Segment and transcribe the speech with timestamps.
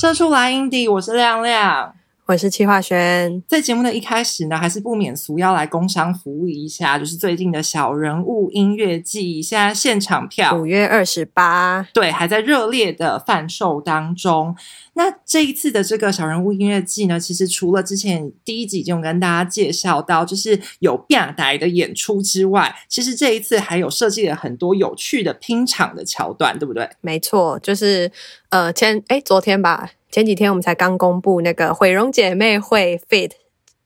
[0.00, 1.94] 社畜来 Indy，我是亮亮。
[2.24, 14.56] 我是戚化轩，在节目的一开始呢，还是不免俗要来工商服务一下，就是最近的小人物音乐季，现在现场票五月二十八，对，还在热烈的贩售当中。
[15.02, 26.86] 那这一次的这个小人物音乐季呢，其实除了之前第一集就跟大家介绍到，就是有变台的演出之外，其实这一次还有设计了很多有趣的拼场的桥段，对不对？
[27.00, 28.12] 没错，就是
[28.50, 29.90] 呃前哎昨天吧。
[30.10, 33.30] 前几天我们才刚公布那个毁容姐妹会 fit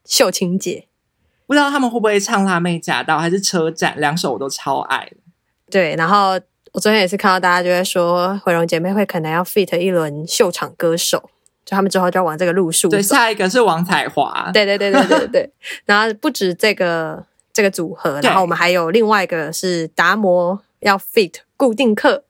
[0.05, 0.88] 秀琴姐，
[1.46, 5.12] 不知道他们会不会唱辣妹驾到，还是车站两首我都超爱
[5.70, 6.41] 对，然后
[6.74, 11.30] 我昨天也是看到大家就在说毁容姐妹会可能要 fit 一轮秀场歌手，
[11.64, 12.88] 就他们之后就要往这个路数。
[12.88, 14.50] 对，下一个是王彩华。
[14.52, 15.52] 对对对对对对。
[15.87, 22.24] 然后不止这个这个组合，然后我们还有另外一个是达摩要 fit 固定客。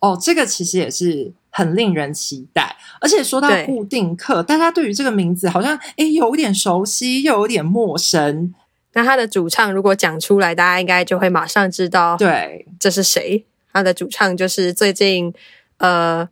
[0.00, 1.32] 哦，这个其实也是。
[1.54, 8.54] 很令人期待，而且说到固定客，大家对于这个名字好像诶有点熟悉，又有点陌生。
[8.94, 13.44] 那他的主唱如果讲出来，大家应该就会马上知道，对，这是谁？
[13.72, 15.32] 他的主唱就是最近
[15.78, 16.28] 呃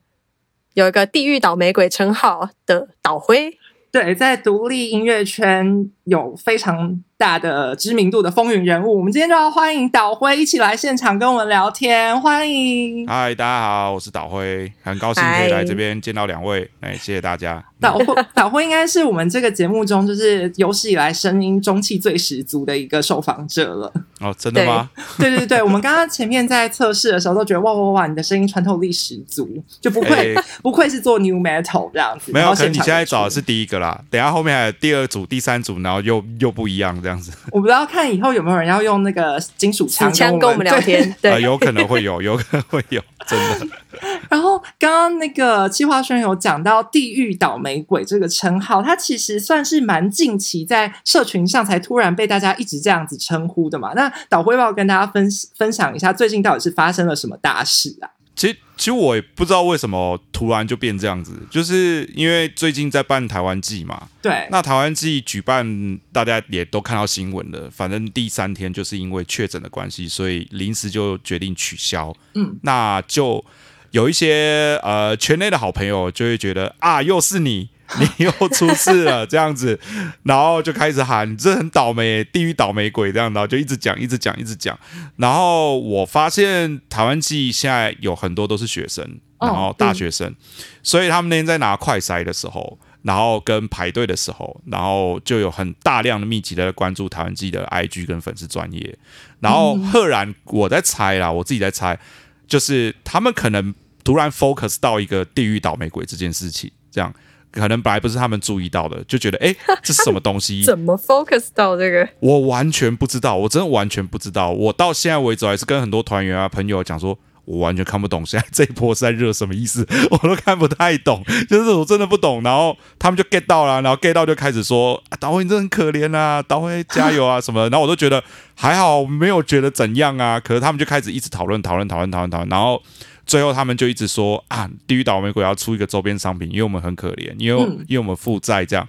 [0.74, 3.58] 有一个地狱倒霉鬼称号的岛辉。
[3.91, 13.06] 对，在独立音乐圈有非常大的知名度的风云人物，我们今天就要欢迎导辉一起来现场跟我们聊天，欢迎。
[13.06, 17.62] 嗨，大家好，我是导辉，很高兴可以来这边见到两位，哎，谢谢大家。
[17.78, 23.92] 导辉，导辉应该是我们这个节目中就是有史以来声音中气最十足的一个受访者了。
[24.20, 24.91] 哦，真的吗？
[25.18, 32.32] 对对对，我们刚刚前面在测试的时候都觉得哇哇哇，你的声音穿透力十足，就不愧不愧是做 new metal 这样子。
[32.32, 37.33] 没有，可能你现在找的是第一个啦，等下后面还有第二组、第三组，然后又又不一样这样子。
[37.53, 43.77] 我不知道看以后有没有人要用那个金属枪跟我们聊天，对，有可能会有， 有可能会有，真的。
[44.30, 53.93] 然后刚刚那个计划轩有讲到“地狱倒霉鬼”这个称号，它其实算是蛮近期在社群上才突然被大家一直这样子称呼的嘛。
[53.94, 55.28] 那导辉要跟大家分
[55.59, 58.09] 分享一下，最近到底是发生了什么大事啊？
[58.40, 64.08] 其实，其实我也不知道为什么突然就变这样子，就是因为最近在办台湾季嘛。
[64.22, 64.48] 对。
[64.50, 67.68] 那台湾季举办，大家也都看到新闻了。
[67.70, 72.16] 反正第三天就是因为确诊的关系，所以临时就决定取消。
[72.34, 72.58] 嗯。
[72.62, 73.44] 那就。
[73.92, 77.68] 有一些呃圈内的好朋友就会觉得啊，又是你，
[77.98, 79.78] 你又出事了这样子，
[80.22, 84.78] 然后就开始喊你这很倒霉，地狱倒霉鬼这样然后，就一直讲，一直讲，一直讲。
[85.16, 90.34] 然后我发现台湾记现在有很多都是学生，然后大学生，
[90.82, 98.98] 所以他们那天在拿快筛的时候，然后跟排队的时候，然后就有很大量的密集的关注台湾记的 IG 跟粉丝专业，
[99.40, 101.98] 然后赫然我在猜啦，我自己在猜。
[102.46, 103.72] 就是他们可能
[104.02, 107.14] 突然 focus 到一个地狱倒霉鬼这件事情，这样
[107.53, 110.65] 可能本来不是他们注意到的，就觉得哎， 这是什么东西？
[110.65, 112.09] 怎么 focus 到这个？
[112.21, 114.50] 我完全不知道，我真的完全不知道。
[114.50, 117.19] 我到现在为止还是跟很多团员啊朋友讲说。
[117.47, 119.84] 我完全看不懂，现在这一波是在热什么意思？
[120.12, 122.41] 我都看不太懂，就是我真的不懂。
[122.44, 128.22] 然后他们就 get 到了，然后 get 到就开始说：“导辉你真很可怜啊，导辉加油啊什么。”然后我都觉得
[128.55, 130.38] 还好，没有觉得怎样啊。
[130.38, 132.49] 可是他们就开始一直讨论、讨论、讨论、讨论、讨论。
[132.49, 132.81] 然后
[133.30, 138.84] 最后他们就一直说：“啊，地狱倒霉鬼要出一个周边商品，因为我们很可怜，因为因为我们负债这样。”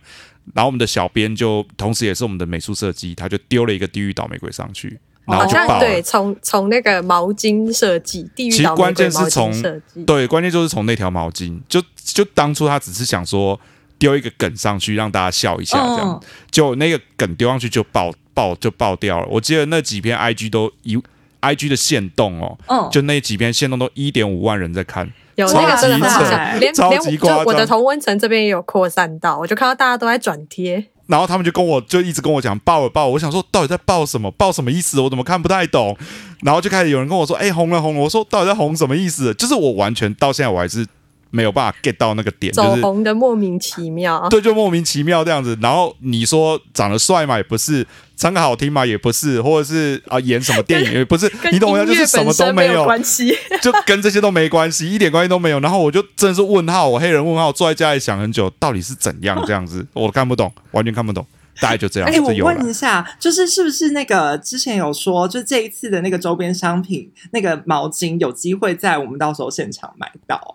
[0.55, 4.99] 然后我们的小编就同时也是我们的美术设计，他就丢了一个地狱倒霉鬼上去。
[5.27, 13.57] 好像对，从从那个毛巾设计，地狱倒霉鬼毛巾设计，对，关键就是从那条毛巾，就就当初他只是想说
[13.99, 19.27] 丢一个梗上去让大家笑一下，这样，就那个梗丢上去就爆爆就爆掉了。
[19.29, 20.99] 我记得那几篇 IG 都一
[21.41, 30.85] IG 的限动哦，就那几篇限动都一点五万人在看，有那个真的很好笑，连连我的同温层这边也有扩散到，我就看到大家都在转贴。
[31.07, 34.31] 然后他们就跟我就一直跟我讲爆了爆，我想说到底在爆什么？
[34.31, 35.01] 爆什么意思？
[35.01, 35.97] 我怎么看不太懂？
[36.41, 40.85] 然后就开始有人跟我说：“哎，红了红了。”我说：“到底在红什么意思？”就是我完全到现在我还是。
[41.33, 44.27] 没有办法 get 到那个点，走红的莫名其妙。
[44.27, 45.57] 对，就莫名其妙这样子。
[45.61, 47.85] 然后你说长得帅嘛，也不是；
[48.21, 51.27] 唱歌好听嘛，也不是；或者是啊，演什么电影也不是。
[51.51, 51.91] 你懂我意思？
[51.91, 55.59] 就是什么都没有关系， 就跟这些都没关系，一点关系都没有。
[55.59, 59.83] 然后我就真的是问号，我黑人问号，坐在家里想很久，到底是怎样这样子？
[59.93, 61.25] 我看不懂，完全看不懂。
[61.59, 62.07] 大概就这样。
[62.07, 70.53] 哎，我问一下，就是是不是那个之前有说，就这一次的那个周边商品，那个毛巾有机会在我们到时候现场买到啊？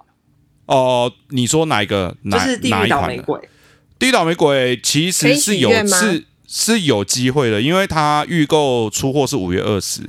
[0.67, 2.17] 哦，你说哪一个？
[2.31, 3.41] 就是地狱倒霉鬼。
[3.99, 10.03] 地狱倒霉鬼其实是有是是有机会的，因为它预购出货是五月二十，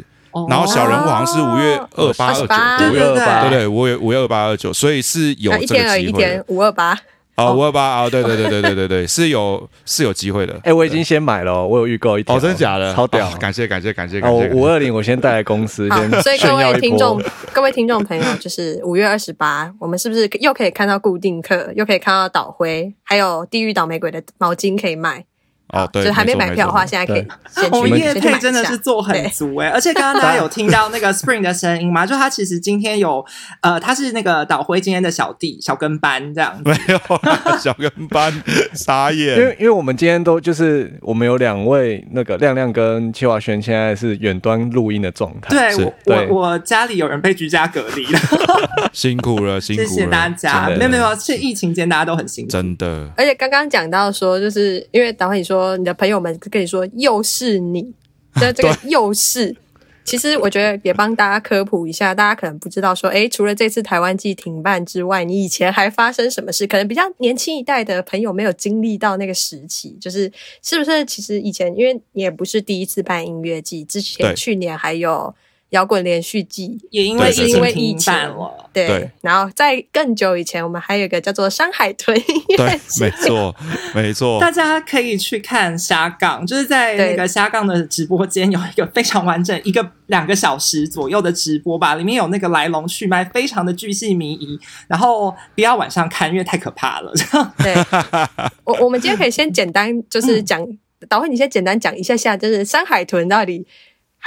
[0.50, 6.44] 然后小人物好像是五月二八二九，五月二八，对对，五月五月二八二九，所以是有这个机会。
[6.48, 6.98] 五二八，
[7.36, 10.60] 哦，五二八啊，对对对对对对对， 是有是有机会的。
[10.64, 12.36] 哎，我已经先买了，我有预购一条。
[12.36, 12.94] 哦，真的假的？
[12.94, 13.30] 超屌！
[13.40, 14.50] 感谢感谢感谢感谢。
[14.50, 25.26] 五二零，我先带来公司先所以各位听众， 各位听众朋友，就是五月二十八，我们是不是又可以看到固定客，又可以看到岛灰，还有地狱倒霉鬼的毛巾可以卖？
[25.74, 27.70] 哦，对，就还没买票的话，现在可以先去。
[27.78, 32.06] 我们叶配真的是做很足哎，而且刚刚大家有 听到那个 Spring 的声音吗？
[32.06, 33.26] 就他其实今天有
[33.60, 36.58] 呃，他是那个导辉今天的小弟小跟班这样。
[36.64, 37.00] 没有
[37.60, 38.32] 小跟班，
[38.74, 39.38] 傻眼。
[39.38, 45.74] 因为因为我们今天都就是我们有两位那个亮亮跟戚华轩现在是远端录音的状态。
[45.74, 48.20] 对，我我我家里有人被居家隔离了，
[48.94, 50.70] 辛苦了，辛苦了，谢谢大家。
[50.78, 53.10] 没有没有，是疫情间大家都很辛苦，真的。
[53.18, 55.57] 而且刚刚讲到说，就是因为导辉你说。
[55.58, 57.94] 说你的朋友们跟你说又是你
[58.36, 59.56] 的这个又是，
[60.04, 66.68] 其实我觉得也帮大家科普一下，大家可能不知道说，哎，除了这次台湾季停办之外，你以前还发生什么事？
[66.68, 70.32] 可能比较年轻一代的朋友没有经历到那个时期，就是
[70.62, 71.04] 是不是？
[71.06, 75.34] 其实以前因为你也不是第一次办音乐季，之前去年还有。
[75.72, 79.12] 摇滚连续剧也因为是因为疫情了，对。
[79.22, 82.26] 然后在更久以前，我们还有一个叫做山海豚音
[82.58, 83.56] 乐剧，没错，
[83.94, 84.40] 没错。
[84.40, 94.58] 大家可以去看虾杠，就是在那个虾杠的直播间有一个非常完整一个两个小时左右的直播吧，里面有那个来龙去脉，非常的巨细靡遗。
[94.88, 97.12] 然后不要晚上看，因为太可怕了。
[97.58, 97.76] 对，
[98.64, 100.66] 我我们今天可以先简单就是讲，
[101.10, 103.68] 导会你先简单讲一下下，就是山海豚到底。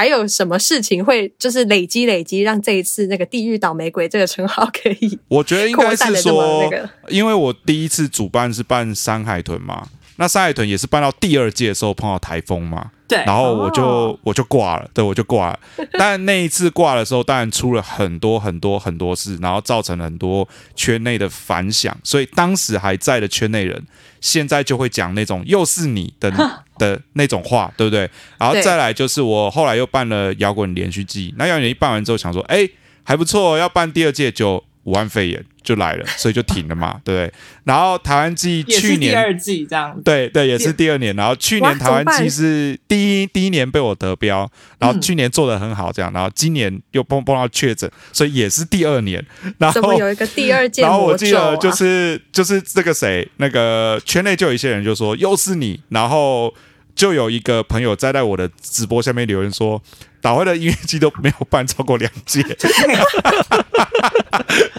[0.00, 5.18] 还有什么事情会就是累积累积，让这一次那个地狱倒霉鬼这个称号可以？
[5.28, 6.72] 我觉得应该是说，
[7.08, 9.86] 因为我第一次主办是办山海豚嘛，
[10.20, 15.58] 那山海豚也是办到第二届的时候碰到台风嘛，对，然后我就我就挂了，对，我就挂了。
[15.98, 20.46] 但那一次挂的时候，当然出了很多很多很多事，然后造成了很多
[20.76, 23.82] 圈内的反响，所以当时还在的圈内人。
[24.20, 26.30] 现在就会讲那种又是你的
[26.76, 28.00] 的那种话，对不对？
[28.38, 32.68] 然后再来就是我后来又办了摇滚连续剧，那摇滚一办完之后想说，哎，
[33.02, 34.62] 还不错，要办第二届就。
[34.90, 37.32] 武汉肺炎就来了，所以就停了嘛， 对不对？
[37.64, 41.14] 然后台湾季去年第二季这样，对对，也是第二年。
[41.14, 46.12] 然后去年台湾季是第一第一年被我得标，然后去年做的很好，这样。
[46.12, 49.24] 然后今年又碰碰到确诊，所以也是第二年。
[49.58, 56.52] 然后有一个第二届，然后我记得就是就是这个谁，那个圈内就有一些人就说又是你，然后。
[56.94, 59.80] 就有一个朋友在在我的直播下面留言说，
[60.20, 62.42] 导会的音乐季都没有办超过两届，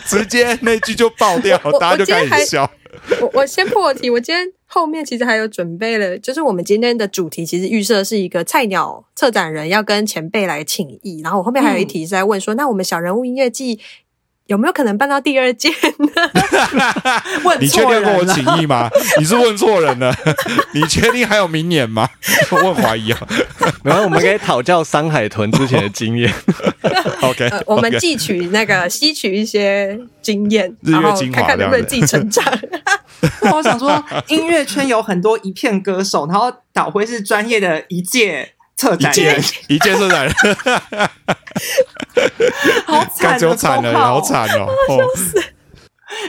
[0.05, 2.69] 直接那句就爆掉，大家就开始笑。
[3.21, 13.79] 我我先破题，我今天后面其实还有准备了，就是我们今天的主题其实预设是一个菜鸟策展人要跟前辈来请益，然后我后面还有一题是在问说，那我们小人物音乐季。
[14.51, 16.11] 有没有可能办到第二届呢？
[17.45, 18.89] 问你确定跟我请意吗？
[19.17, 20.13] 你是问错人了。
[20.75, 22.09] 你确定还有明年吗？
[22.51, 23.27] 我怀疑啊。
[23.81, 26.29] 然后我们可以讨教山海豚之前的经验。
[27.21, 32.43] OK，我们汲取那个吸取一些经验，然后看看能不能自己成长。
[33.53, 38.51] 我想说，音乐圈有很多一片歌手，然后导辉是专业的一届。
[38.81, 40.33] 策展人，一届策展人，
[42.87, 45.37] 好惨，就惨了，好惨哦， 就是，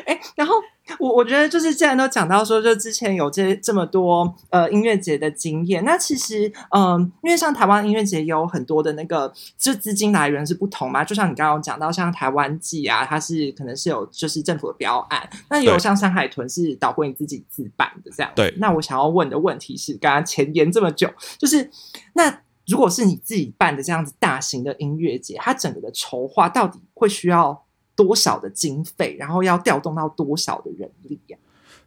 [0.05, 0.57] 哎，然后。
[0.99, 18.31] 我我觉得就是既然都讲到说，就之前有这这么多呃音乐节的经验，那其实嗯，因为像台湾音乐节有很多的那个就资金来源是不同嘛，就像你刚刚讲到，像台湾季啊，它是可能是有就是政府的标案，那有像山海豚是导会你自己自办的这样。
[18.35, 21.71] 对，那我想要问的问题是，刚刚前言这么久，就是
[22.15, 27.65] 那如果是你自己办的这样子大型的音乐节，它整个的筹划到底会需要？
[27.95, 31.37] 多少的经费，然后要调动到多少的人力呀？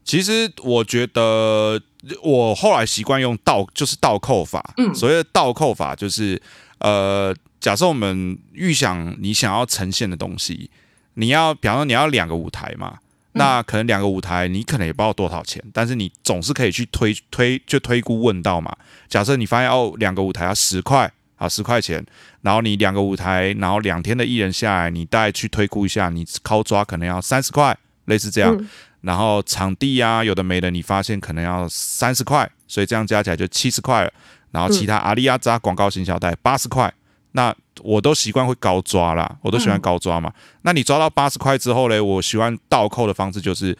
[0.03, 1.81] 其实我觉得，
[2.21, 4.75] 我后来习惯用倒，就是倒扣法。
[4.77, 6.39] 嗯，所谓的倒扣法就是，
[6.77, 10.69] 呃，假设我们预想你想要呈现的东西，
[11.15, 12.99] 你要，比方说你要两个舞台嘛，
[13.35, 18.75] 那可能两个舞台你可能也不知道多少钱，但是你总是可以去推推，就推估问到嘛。
[19.07, 21.11] 假设你发现哦，两个舞台要十块。
[21.37, 22.01] 啊十块钱，
[22.43, 28.57] 然后你两个舞台，然后两天的艺人下来，你大概去推估一下，你靠抓可能要三十块，类似这样。
[29.01, 34.13] 然后场地啊，有的没的，你发现可能要三十块，所以这样加起来就七十块了。
[34.51, 36.93] 然后其他阿里亚扎广告行销带八十块，
[37.33, 40.31] 那我都习惯会高抓啦，我都喜欢高抓嘛。
[40.61, 43.77] 那你抓到八十块之后嘞，我喜欢倒扣的方式就是，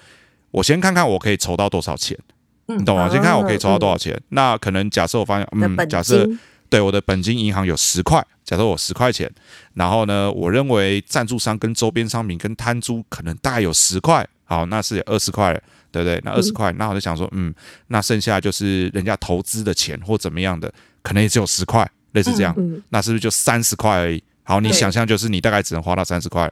[0.52, 2.18] 我先看看我可以筹到多少钱，
[2.66, 3.10] 你懂吗？
[3.10, 4.20] 先看我可以筹到多少钱。
[4.30, 6.28] 那可能假设我发现，嗯，假设。
[6.68, 9.32] 对我的本金银行有十块，假设我十块钱，
[9.76, 15.62] 然后呢，我认为赞助商跟周边商品跟摊租可能大概有十块，好，那是二十块了，
[15.92, 16.20] 对不对？
[16.26, 17.54] 那二十块，那我就想说，嗯，
[17.90, 20.74] 那剩下就是人家投资的钱或怎么样的，
[21.04, 22.56] 可能也只有十块，类似这样，
[22.90, 24.24] 那是不是就三十块而已？
[24.42, 26.52] 好，你想象就是你大概只能花到三十块，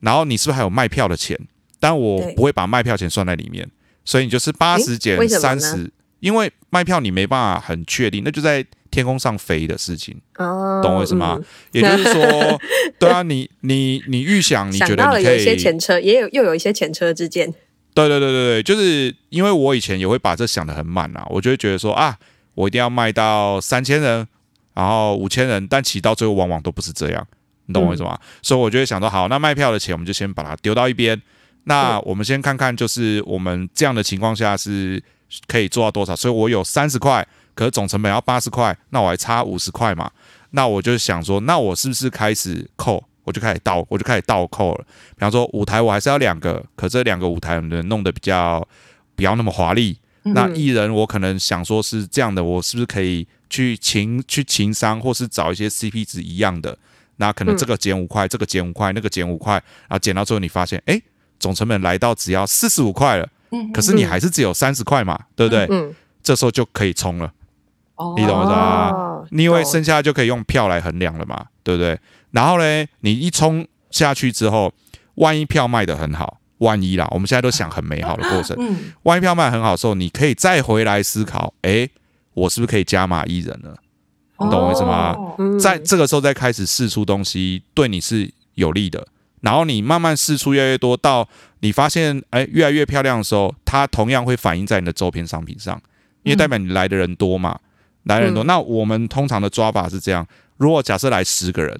[0.00, 1.38] 然后你是不是还有卖票的钱？
[1.80, 3.68] 但我不会把卖票钱算在里面，
[4.04, 5.90] 所以你就是八十减三十，
[6.20, 11.38] 因为卖票你没办法很确定，那就在天空上飞的事情，哦懂我意思吗？
[11.72, 12.60] 也就是说，
[12.98, 17.52] 对啊，你你你预想你觉得你可以有一些前车，也有又有一些前车之鉴。
[17.92, 22.16] 对对对对对，就是因为我以前也会把这想的很满啊，我就会觉得说啊，
[22.54, 24.26] 我一定要卖到三千人，
[24.74, 27.26] 然后五千人，但其实到最后往往都不是这样，
[27.66, 28.18] 你懂我意思吗？
[28.42, 31.20] 所以我就会想说，好，那卖票的钱我们就先把它丢到一边。
[31.64, 35.02] 那我们先看看，就是我们这样的情况下是
[35.46, 36.14] 可以做到多少？
[36.14, 40.10] 所以我有三十块，可是总成本要八十块，那我还差五十块嘛？
[40.50, 43.02] 那我就想说，那我是不是开始扣？
[43.24, 44.84] 我就开始倒，我就开始倒扣了。
[45.14, 48.66] 比方说舞台我还是要两个，可这两个舞台能弄得比较
[49.16, 49.98] 不要那么华丽。
[50.24, 56.76] 那艺人我可能想说是这样的，我是不是可以去情去情商，或是找一些 CP 值一样的？
[57.16, 61.00] 那可能这个减五块，这个减五块，那个减五块，然后减到最后你发现，哎。
[61.40, 65.66] 总成本来到只要四十五块了，嗯，可是你还是只有三十块嘛，对不对？
[65.68, 67.30] 嗯，这时候就可以冲了，
[67.96, 69.24] 哦，你懂我意思吗？
[69.30, 71.98] 你因为剩下就可以用票来衡量了嘛，对不对？
[72.30, 74.72] 然后嘞，你一冲下去之后，
[75.16, 81.88] 万一票卖的很好，万一啦，我们现在都想很美好的过程，嗯，万一票卖很好的时候，你可以再回来思考，哎，
[82.34, 83.76] 我是不是可以加码一人了？
[84.40, 85.14] 你懂我意思吗？
[85.58, 89.06] 在这个时候再开始试出东西，对你是有利的。
[89.40, 91.28] 然后你慢慢试出越来越多，到
[91.60, 95.80] 你发现哎越来越漂亮的时候，它同样会反映在你的周边商品上，
[96.22, 97.58] 因为代表你来的人多嘛，
[98.04, 98.42] 来人多。
[98.44, 101.78] 那我们通常的抓法是这样：如果假设来十个人，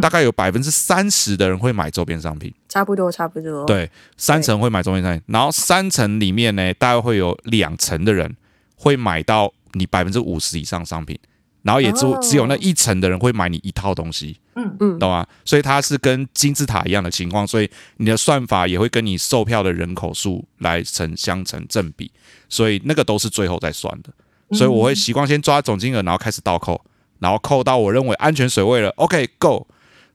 [0.00, 3.64] 大概有百分之三十的人会买周边商品，差不多差不多。
[3.64, 8.36] 对，三成会买周边商品，然后三成里面呢，大概会有两成的人
[8.76, 11.18] 会买到你百分之五十以上商品。
[11.62, 15.26] 然后也只只有那一层的人会买你一套东西，嗯嗯，懂吗？
[15.44, 22.10] 所以它是跟金字塔一样的情况，所以你的算法也会跟你售票的人口数来成相成正比，
[22.48, 24.10] 所以那个都是最后再算的。
[24.56, 26.80] 所以我会习惯先抓总金额，然后开始倒扣，
[27.18, 29.66] 然后扣到我认为安全水位了，OK，Go。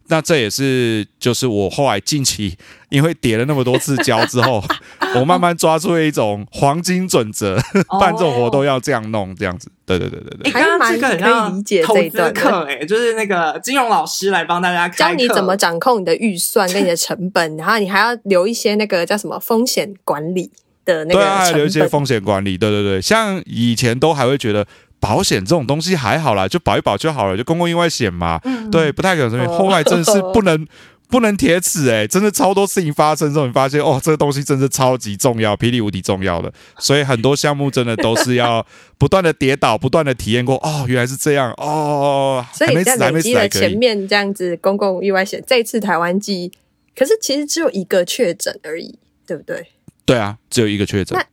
[0.07, 2.57] 那这也是，就是我后来近期
[2.89, 4.63] 因为叠了那么多次胶之后，
[5.15, 7.57] 我慢慢抓住了一种黄金准则，
[7.99, 9.71] 办这种活动要这样弄，这样子。
[9.85, 10.51] 对对对对对。
[10.51, 20.51] 刚刚这个可以理解这一段课，哎，就是那个金融老师来帮大家教你怎么掌控你的预算 跟你的成本，然后你还要留一些那个叫什么风险管理
[20.85, 21.19] 的那个。
[21.19, 22.57] 对啊，留一些风险管理。
[22.57, 24.67] 对对对，像以前都还会觉得。
[25.03, 28.39] 保险这种东西还好啦，就保一保就好了，就公共意外险嘛。
[28.45, 29.47] 嗯，对，不太可能。
[29.49, 30.65] 后来真的是不能
[31.11, 36.51] 不能铁齿哎，真的超多事情发生之后，你发现哦，这个东西真的超级重要，霹雳无敌重要的。
[36.79, 38.65] 所以很多项目真的都是要
[38.97, 40.55] 不断的跌倒，不断的体验过。
[40.63, 42.45] 哦，原来是这样哦。
[42.53, 46.49] 所以在累积了前面这样子公共意外险，这次台湾记，
[46.95, 49.67] 可是其实只有一个确诊而已，对不对？
[50.05, 51.19] 对啊，只有一个确诊。
[51.19, 51.25] 那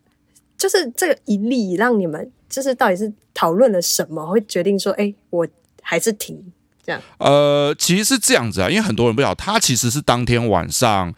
[0.59, 2.33] 就是这个一例让你们。
[2.51, 5.47] 就是到底是讨论了什么，会决定说，哎，我
[5.81, 6.37] 还是停
[6.85, 7.01] 这样？
[7.19, 11.15] 呃，其实是这样子啊，因为很多人不晓得，他其实是当天晚上，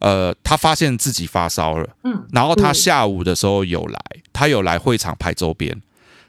[0.00, 4.00] 呃，他发现自己发烧了，嗯，然后他下午的时候有来，
[4.32, 5.80] 他有来会场拍周边。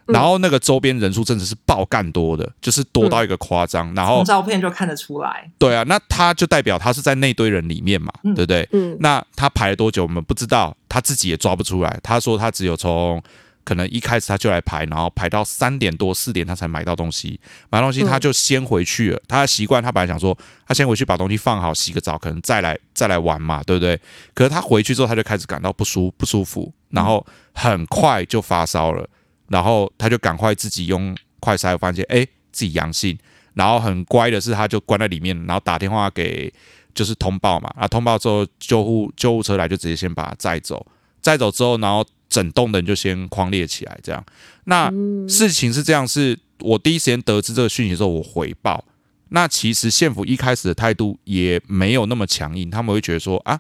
[0.08, 3.92] 然后那个周边人数真的是爆干多的，就是多到一个夸张。
[3.96, 5.50] 然后照片就看得出来。
[5.58, 8.70] 对啊，那他就代表他是在那堆人里面嘛，对不对？
[8.72, 8.96] 嗯。
[9.00, 10.04] 那他排了多久？
[10.04, 12.00] 我们不知道，他自己也抓不出来。
[12.04, 13.20] 他说他只有从。
[13.66, 17.40] 可能一开始他就来排，然后排到三点多四点他才买到东西，
[17.72, 19.20] 买东西他就先回去了。
[19.28, 24.00] 他的习惯，他本来想说他先回去把东西放好，洗个澡，可能再来再来玩嘛，对不对？
[24.36, 29.10] 可是他回去之后，他就开始感到不舒不舒服，然后很快就发烧了，
[29.48, 33.18] 然后他就赶快自己用快筛发现，哎，自己阳性，
[33.56, 36.54] 然后很乖的是，他就关在里面，然后打电话给
[36.94, 40.86] 就是通报嘛，啊，通报之后救护救护车来就直接先把他载走，
[41.20, 42.06] 载走之后，然后。
[42.30, 44.24] 整栋的人就先框列起来，这样。
[44.66, 44.92] 那
[45.28, 48.84] 事情是这样，是我第一时间得知这个讯息之后，我回报。
[49.30, 53.60] 那其实县府一开始的态度也没有那么强硬，他们会觉得说啊，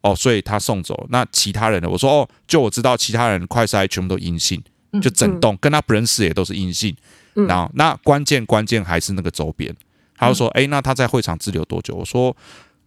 [0.00, 1.06] 哦，所以他送走。
[1.10, 1.88] 那其他人呢？
[1.88, 4.62] 我说哦，就我知道其他人快筛全部都阴性，
[5.00, 6.96] 就整栋跟他不认识也都是阴性。
[7.34, 9.74] 然后那关键关键还是那个周边，
[10.16, 11.94] 他就说，哎，那他在会场滞留多久？
[11.94, 12.36] 我说。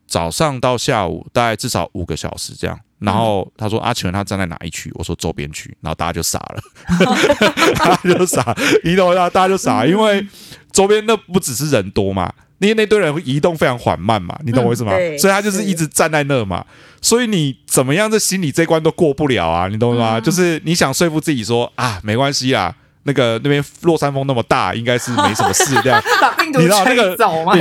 [0.07, 6.61] 早上到下午大概至少五个小时这样，然后他说：“阿请问他站在哪一区？”我说：“周边区。”然后大家就傻了，
[7.77, 9.29] 大家就傻，你懂吗？
[9.29, 10.25] 大家就傻，因为
[10.71, 14.93] 周边那不只是人多嘛，因为那堆人移动非常缓慢嘛，你懂我意思吗？
[14.93, 16.65] 嗯所以他就是一直站在那嘛，
[17.01, 20.19] 所以你怎么样，这心理这关都过不了啊，你懂吗？
[20.19, 22.73] 就是你想说服自己说啊，没关系啦，
[23.07, 26.01] 那个那边落山风那么大，应该是没什么事这样。
[26.19, 27.15] 把病毒你知道那个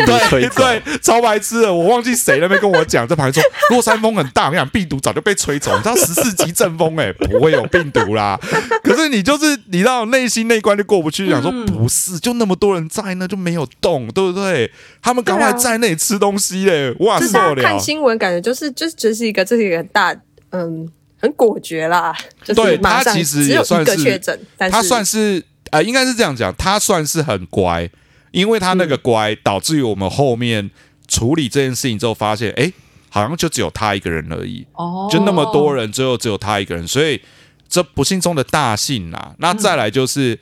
[0.07, 8.41] 对吹走对，超白痴的，我忘记谁那边跟我讲，在旁边说落山风很大，我想病毒早就被吹走，你知道十四级阵风哎、不会有病毒啦。
[8.83, 14.71] 可是你就是你知道内心那一关就过不去，想说嗯不是，就那么多人在那就没有动，对不对？
[15.03, 17.79] 他们赶快在那里吃东西嘞，哇就是受了看。
[17.79, 20.15] 新闻，感觉就是就是这是一个这是一个很大
[20.53, 20.89] 嗯
[21.25, 27.89] 很果决啦，就是对他其实只有一个也算是确诊，但是他算是呃，应该是这样讲，他算是很乖，
[28.31, 30.71] 因为他那个乖，导致于我们后面
[31.09, 32.71] 处理这件事情之后，发现哎，
[33.09, 34.67] 好像就只有他一个人而已。
[34.75, 37.19] 哦，就那么多人，最后只有他一个人，所以
[37.67, 39.35] 这不幸中的大幸啦。
[39.39, 40.39] 那再来就是，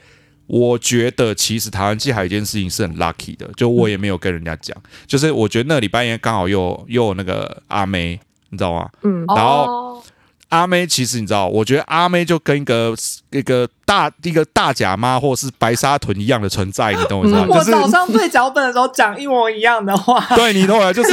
[0.48, 8.20] 我觉得其实台湾记还有一件事情是很 lucky 的，就我也没有跟人家讲，就是我觉得那礼拜因为刚好又又有那个阿妹，
[8.50, 8.90] 你知道吗？
[9.02, 10.04] 嗯哦，然后
[10.52, 12.94] 阿妹其实你知道，我觉得阿妹就跟一个
[13.30, 17.46] 一个大一个大假妈或是白沙屯一样的存在，你懂我意思吗？
[17.46, 21.10] 就是我早上对脚本的时候讲一模一样的话， 对你懂我，就是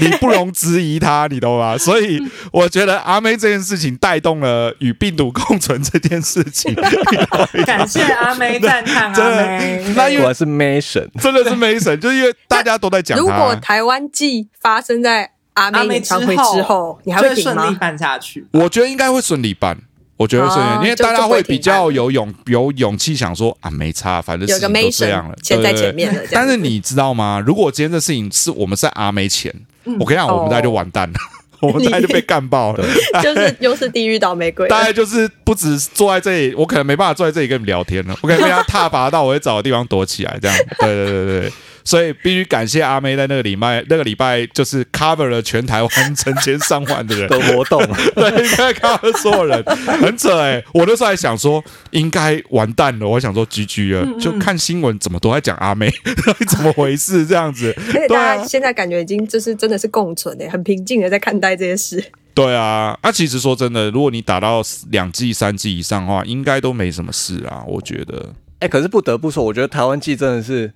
[0.00, 1.78] 你不容置疑他，你懂吗？
[1.78, 2.20] 所以
[2.52, 6.74] 我觉得阿妹这件事情带动了与病毒共存这件事情，
[7.64, 9.84] 感谢阿妹，赞叹阿妹。
[9.94, 13.56] 那因为果是 Mason，真的是 Mason，，就是因为大家都在讲如果。
[13.60, 17.34] 台湾季发生在阿阿妹妹演唱会之后，你还就会？
[17.40, 18.46] 顺利办下去。
[18.52, 19.76] 我觉得应该会顺利办，
[20.16, 27.42] 我觉得会顺利，哦因为大家会比较有勇有勇气想说啊，没差，反正有个事情都这样了 Mason，先在对但是你知道吗？
[27.44, 31.18] 如果今天这事情是我们在阿梅前，嗯我跟你讲，我们大家就哦完蛋了，
[31.60, 32.84] 我们大家就被干爆了。
[33.22, 40.56] 就是又是地狱倒霉鬼，大概就是不止坐在这里，我可能没办法坐在这里跟你们聊天了，我可能被他踏伐到，我会找个地方躲起来，这样。
[40.80, 41.52] 对对对对对，
[41.90, 47.26] 所以必须感谢阿妹在那个礼拜，那个礼拜就是 cover 了全台湾成千上万的人。
[47.30, 47.80] 的活动，
[48.14, 55.90] 对，应该 cover 所有人，很扯哎、我那时候还想说，应该完蛋了，我还想说 GG 了，就看新闻怎么都在讲阿妹，
[56.26, 57.74] 到 底怎么回事这样子？
[57.88, 62.04] 而且对啊大家现在感觉已经就是真的是共存诶，很平静的在看待这些事。
[62.34, 68.34] 对啊，那、其实说真的，如果你打到两季、三季以上的话，应该都没什么事啊，我觉得。
[68.60, 70.72] 哎、可是不得不说，我觉得台湾季真的是，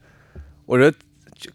[0.66, 0.96] 我觉得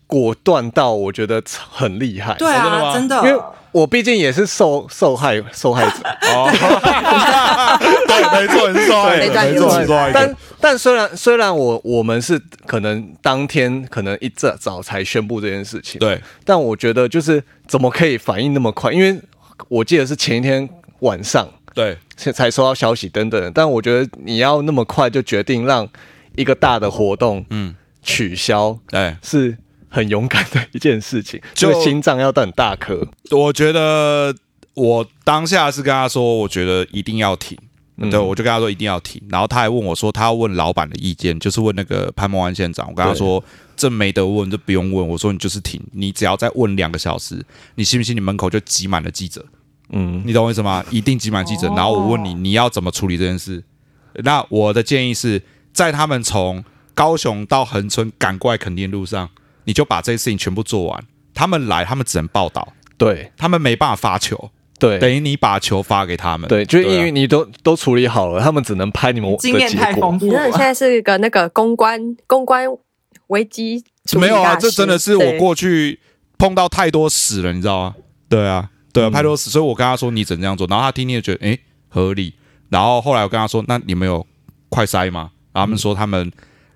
[0.07, 1.41] 果断到我觉得
[1.71, 2.35] 很厉害。
[2.35, 2.89] 对真的吗？
[2.89, 3.41] 啊，真的，因为
[3.71, 5.97] 我毕竟也是受受害受害者，
[6.33, 6.49] 哦，
[8.07, 10.11] 对，没错，你是受害者，这段没错，你是受害者。
[10.13, 10.35] 但。
[10.61, 18.91] 但虽然虽然我我们是可能当天可能一早早才宣布这件事情，，对，但我觉得就是怎么可以反应那么快？
[18.91, 19.17] 因为
[19.69, 20.67] 我记得是前一天
[20.99, 25.87] 晚上对，才才收到消息等等的，但我觉得你要那么快就决定让
[26.35, 29.57] 一个大的活动嗯，取消，哎，是
[29.89, 33.07] 很勇敢的一件事情，就这个心脏要很大颗。
[33.31, 34.35] 我觉得
[34.73, 37.57] 我当下是跟他说，我觉得一定要停。
[38.01, 42.87] 嗯对，我就跟他说一定要停，然后他还问我说，他要问老板的意见，就是问那个潘孟安县长。
[42.87, 43.43] 我跟他说，
[43.75, 45.05] 这没得问，这不用问。
[45.05, 49.45] 我说你就是停，你只要再问两个小时，你信不信你门口就挤满了记者？
[49.89, 50.81] 嗯，你懂我意思吗？
[50.89, 51.67] 一定挤满记者。
[51.67, 53.61] 哦然后我问你，你要怎么处理这件事？
[54.23, 55.41] 那我的建议是
[55.73, 56.63] 在他们从
[56.99, 59.29] 高雄到恒春赶过来垦丁路上，
[59.63, 61.01] 你就把这些事情全部做完。
[61.33, 66.49] 他们来，他们只能报道，对他们没办法发球，对等于你把球发给他们。
[66.49, 70.19] 对，就是因啊为你都都处理好了，他们只能拍你们经验太丰。
[70.19, 70.59] 富你真的现。
[70.59, 72.67] 在是一个那个公关公关
[73.27, 73.81] 危机
[74.19, 76.01] 没有啊，这真的是我对过去
[76.37, 77.95] 碰到太多屎了，你知道吗？
[78.27, 81.57] 对啊，对啊，嗯太多屎，所以我跟他说你怎这样做，然后他听听就觉得诶
[81.87, 82.33] 合理，
[82.67, 84.27] 然后后来我跟他说，那你们有
[84.67, 85.31] 快筛吗？
[85.53, 86.29] 然后他们说他们。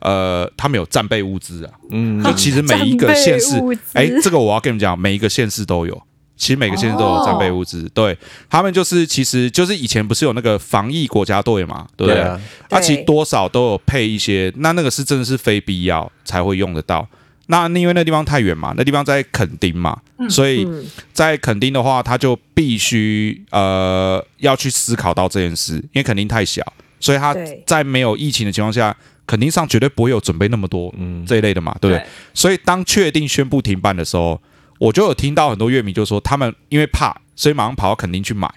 [0.03, 3.57] 呃，他们有战备物资啊，嗯，就其实每一个县市
[3.93, 6.03] 哎，这个我要跟你们讲，每一个县市都有，
[6.35, 7.89] 其实每个县市都有战备物资。
[7.93, 8.17] 对
[8.49, 12.21] 他们就是，其实就是以前不是有那个防疫国家队嘛，对不对？
[12.21, 12.29] 对
[12.77, 17.07] 啊，其实多少都有配一些，那那个是真的是非必要才会用得到。
[17.47, 26.61] 那因为那地方太远嘛，那地方在垦丁嘛，所以嗯，在垦丁的话，他就必须呃要去思考到这件事，因为垦丁太小，
[27.01, 27.35] 所以他
[27.65, 32.05] 在没有疫情的情况下，垦丁上绝对不会有准备那么多嗯，这一类的嘛，对不对？
[32.33, 34.41] 所以当确定宣布停办的时候，
[34.79, 38.51] 我就有听到很多乐迷就说，他们因为怕，所以马上跑到垦丁去买，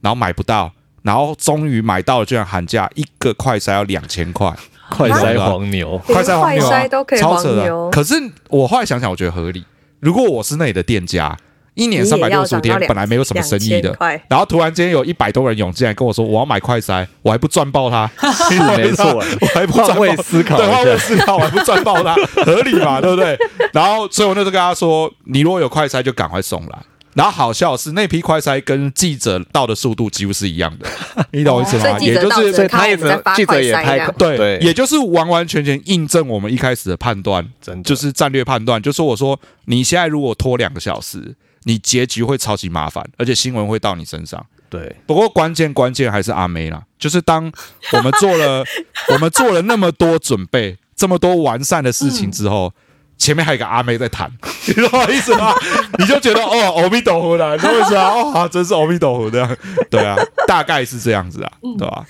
[0.00, 4.54] 然后买不到，然后终于买到了，居然喊价一个快筛要两千块，
[4.90, 8.14] 快筛黄牛，快筛黄牛、啊、都可以超扯的啊可是
[8.48, 9.64] 我后来想想，我觉得合理。
[10.00, 11.36] 如果我是那里的店家，
[11.80, 13.80] 一年三百六十五天本来没有什么生意。
[13.80, 13.96] 的，
[14.28, 18.10] 然后突然间有一百多人涌进来跟我说我要买快筛，我还不赚爆他，
[18.48, 22.14] 是没 错，我还不赚位思考对，换位，思考，我还不赚爆他，
[22.44, 23.38] 合理嘛， 对不对？
[23.72, 26.78] 然后，所以我那时候跟他说，你如果有快筛就赶快送来。
[27.12, 30.86] 然后好笑的是，那批快筛跟记者到的速度几乎是一样的，
[31.32, 31.98] 你懂我意思吗？
[31.98, 37.44] 也就是所以他也只看我们在发记者也快筛这样太快，对，对，也就是完完全全印证我们一开始的判断，
[37.82, 44.44] 就是战略判断，就说我说你现在如果拖两个小时，你结局会超级麻烦，而且新闻会到你身上。
[44.68, 47.52] 对，不过关键关键还是阿妹啦，就是当
[47.92, 48.64] 我们做了
[49.12, 52.72] 我们做了那么多准备，这么多完善的事情之后。
[53.20, 54.32] 前面还有一个阿妹在弹，
[54.66, 55.54] 你懂我意思吗？
[55.98, 58.08] 你就觉得哦，阿弥陀佛啦，你懂我意思啊？
[58.14, 59.56] 哦，真是阿弥陀佛这样，
[59.90, 60.16] 对啊，
[60.48, 62.06] 大概是这样子啊，对吧、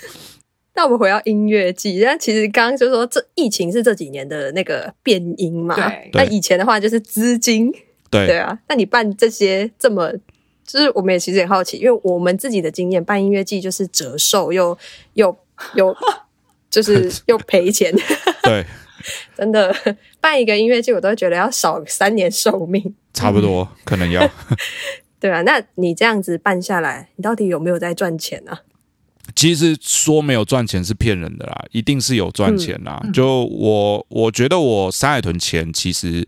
[0.77, 5.75] 那我们回到音乐季，那其实刚刚就说这疫情是这几年的那个变音嘛。
[5.75, 7.73] 对那以前的话就是资金，
[8.11, 8.59] 对对啊。
[8.69, 10.13] 那你办这些这么，
[10.67, 14.77] 就是我们也其实也好奇，因为我们自己的经验，办音乐季就是折寿又
[15.15, 15.37] 又
[15.75, 15.97] 又
[16.71, 17.95] 就是又赔钱，
[18.43, 18.65] 对，
[19.37, 19.75] 真的
[20.21, 22.95] 办一个音乐季，我都觉得要少三年寿命。
[23.13, 24.29] 差不多 可能要。
[25.19, 28.63] 对啊，那你这样子办下来，你到底有没有在赚钱啊？
[29.37, 33.01] 其实说没有赚钱是骗人的啦，一定是有赚钱啦。
[33.13, 36.27] 就我我觉得我三海豚钱其实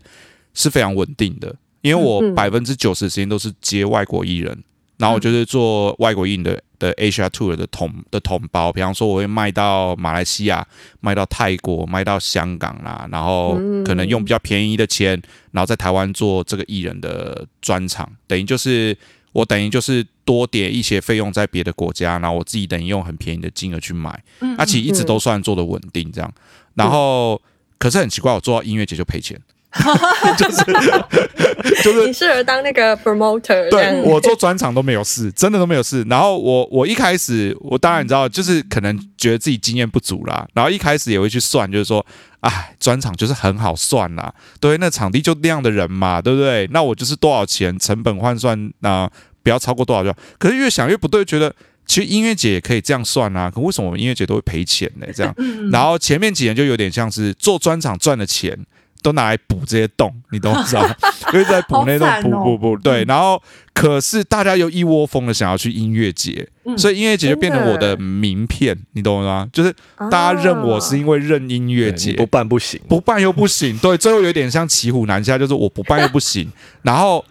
[0.53, 4.63] 是非常稳定的，因为我嗯百分之九十的时间都是接外国艺人，
[4.97, 10.65] 然后我就是做外国艺人的的 Asia Tour 的同的同胞，比方说我会卖到马来西亚、
[11.01, 18.97] 卖到泰国、卖到香港啦，然后可能用比较便宜的钱，然后在台湾做这个艺人的专场，等于就是
[19.33, 26.33] 我等于就是多叠一些费用在别的国家，然后我自己等于用很便宜的金额去买，嗯那、其实一直都算做的稳定这样。
[26.75, 27.41] 然后
[27.77, 29.39] 可是很奇怪，我做到音乐节就赔钱，
[30.37, 30.63] 就是
[31.83, 36.03] 就是你适合当那个 promoter，这对我做专场都没有事，真的都没有事。
[36.09, 42.05] 然后我我一开始我当然你知道，就是可能觉得自己经验不足啦，然后一开始也会去算，就是说，
[42.41, 46.67] 哎，专场就是很好算啦，对，那场地就那样的人嘛，对不对？
[46.71, 49.09] 那我就是多少钱成本换算，那、
[49.41, 50.13] 不要超过多少就。
[50.37, 51.53] 可是越想越不对，觉得。
[51.85, 55.07] 其实音乐节也可以这样算啊，可为什么我们音乐节都会赔钱呢？
[55.13, 55.35] 这样，
[55.69, 58.57] 然后前面几年就有点像是做专场赚的钱
[59.03, 60.95] 都拿来补这些洞，你懂我意思吗？
[61.33, 62.21] 因为在补那好惨哦。
[62.21, 63.41] 种补补补，对，然后
[63.73, 66.77] 可是大家又一窝蜂的想要去音乐节，嗯。
[66.77, 69.47] 所以音乐节就变成我的名片，你懂我吗？
[69.53, 76.51] 就是啊大家认我是因为认音乐节，不办不行，不办又不行，对，最后有点像骑虎难下，就是我不办又不行，
[76.83, 77.23] 然后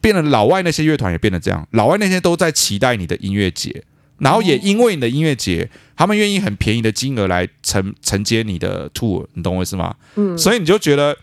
[0.00, 3.82] 变得老外那些乐团也变得这样，老外那些都在期待你的音乐节，
[4.20, 9.94] 然后也因为你的音乐节，他们愿意很便宜的金额来承承接你的 tour，你懂我意思吗？
[10.14, 11.16] 嗯所以你就觉得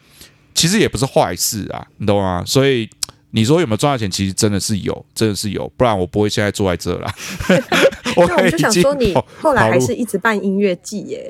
[0.54, 2.44] 其实也不是坏事啊，你懂吗？
[2.46, 2.90] 所以。
[3.32, 4.10] 你说有没有赚到钱？
[4.10, 7.14] 其实真的是有，真的是有，不然我不会现在坐在这啦。
[8.16, 11.30] 我 那我就想说， 你后来还是一直办音乐季耶？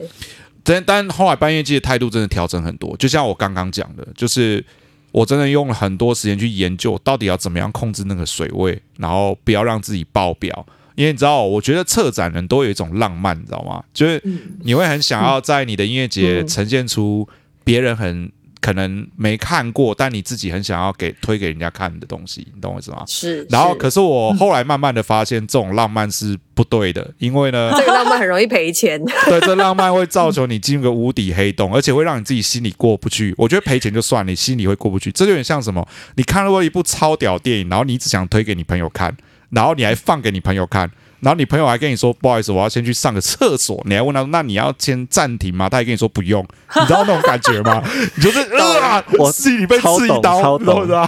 [0.64, 4.64] 但但后来办乐季的态度真的调整很多，就像我刚刚讲的，就是
[5.12, 10.66] 我真的用了很多时间去研究，到底要怎么样控制那个水位，然后不要让自己爆表。
[10.98, 13.84] 因为你知道，我觉得策展人都有一种浪漫，你知道吗？
[13.94, 14.20] 就是
[14.64, 17.30] 你会很想要在你的音乐节呈现出
[17.64, 23.04] 别人很可能没看过，但你自己很想要给推给人家看的东西，你懂我意思吗？
[23.06, 29.00] 是，然后，可是我后来慢慢的发现，这种浪漫是不对的，因为呢， 这个浪漫很容易赔钱。
[29.30, 33.36] 对，这浪漫会造成你进入个无底黑洞，而且会让你自己心里过不去。
[33.38, 35.12] 我觉得赔钱就算，你心里会过不去。
[35.12, 35.88] 这就有点像什么？
[36.16, 39.16] 你看了过一部超屌电影，然后你只想推给你朋友看，
[39.50, 40.90] 然后你还放给你朋友看，
[41.22, 43.82] 然后你朋友还跟你说不好意思，我要先去上个厕所。
[43.86, 45.70] 你还问他，那你要先暂停吗？
[45.70, 46.42] 他还跟你说不用。
[46.76, 47.84] 你知道那种感觉吗？
[48.16, 48.40] 你就是
[48.80, 51.08] 啊，我心里被刺一刀，懂懂吗？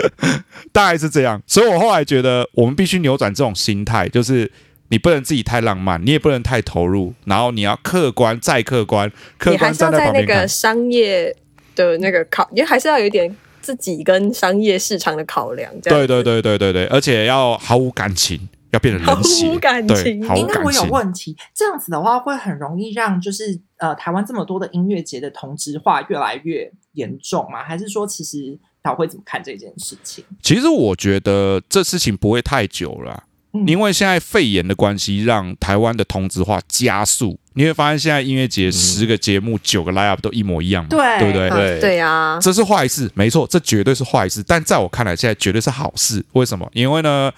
[0.72, 1.40] 大概是这样。
[1.46, 4.50] 所以我后来觉得，我们必须扭转这种心态，就是。
[4.92, 10.42] 你不能自己太浪漫，你也不能太投入，然后你要客观再客观，客你还观站是要在那旁边看。
[10.42, 11.32] 个商业
[11.76, 15.70] 的那个考，你还是要有一点自己跟商业市场的考量。
[15.80, 20.82] 这样对对对对对对，而且要毫无感情，要变得冷血，毫无感情毫无诶那我有。
[20.84, 27.62] 问题，这样子的话会很容易让就是呃台湾这么多的音乐节的同质化越来越严重吗？
[27.64, 30.24] 还是说其实导会怎么看这件事情？
[30.42, 37.36] 其实我觉得这事情不会太久了啊、嗯因为现在肺炎的关系，让台湾的同质化加速。
[37.54, 41.48] 你会发现，现在音乐节十个节目九个 line up 都一模一样嘛，对对不对？
[41.48, 44.42] 啊对对啊，这是坏事，没错，这绝对是坏事。
[44.46, 46.24] 但在我看来，现在绝对是好事。
[46.32, 46.70] 为什么？
[46.72, 47.32] 因为呢，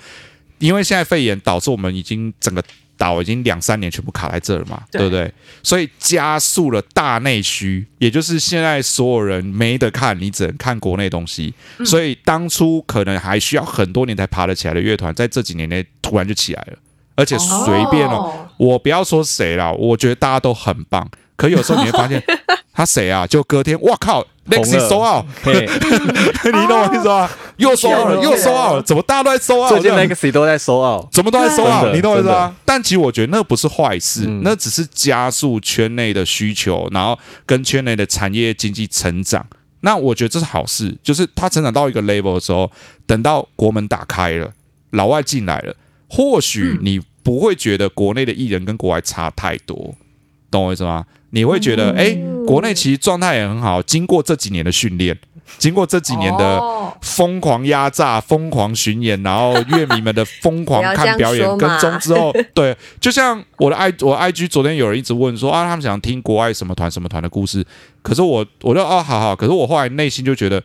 [0.59, 2.63] 因为现在肺炎导致我们已经整个
[2.99, 5.33] 岛已经两三年全部卡在这了嘛，对对不对？
[5.63, 11.53] 所以加速了大内需，也就是现在所有人没得看，你只能看国内东西。
[11.79, 16.79] 嗯所以当初可能还需要很多年才爬得起来的乐团，在这几年内突然就起来了，
[17.15, 21.09] 而且随便哦，哦我不要说谁啦，我觉得大家都很棒。
[21.37, 22.23] 可有时候你会发现
[22.73, 23.27] 他谁啊？
[23.27, 25.67] 就隔天，哇靠，Lexi 收 out，嘿，
[26.45, 27.29] 你懂我意思吗？
[27.57, 29.69] 又收 out 了，又收 out 了，怎么大家都在收 out？
[29.69, 32.55] 最近这样 Legacy 都在收奥，怎么都在收啊，真的你懂我意思真吗？
[32.65, 39.45] 但其实我觉得那不是坏事，嗯那只是加速圈内的需求，然后跟圈内的产业经济成长。
[39.81, 42.71] 那我觉得这是好事，就是他成长到一个 level 的时候，
[43.05, 44.49] 等到国门打开了，
[44.91, 45.75] 老外进来了，
[46.15, 49.95] 或许你不会觉得国内的艺人跟国外差太多，
[50.51, 51.07] 懂我意思吗？
[51.31, 52.15] 你会觉得，哎、
[52.47, 55.19] 国内其实状态也很好，经过这几年的训练，
[55.57, 67.65] 经过这几年的哦疯狂压榨、疯狂巡演，然后乐迷们的疯狂 看表演跟踪之后， 对，就像我的 i 我 IG 昨天有人一直问说啊，他们想听国外什么团什么团的故事，
[68.03, 70.63] 可是我我就哦好好，可是我后来内心就觉得。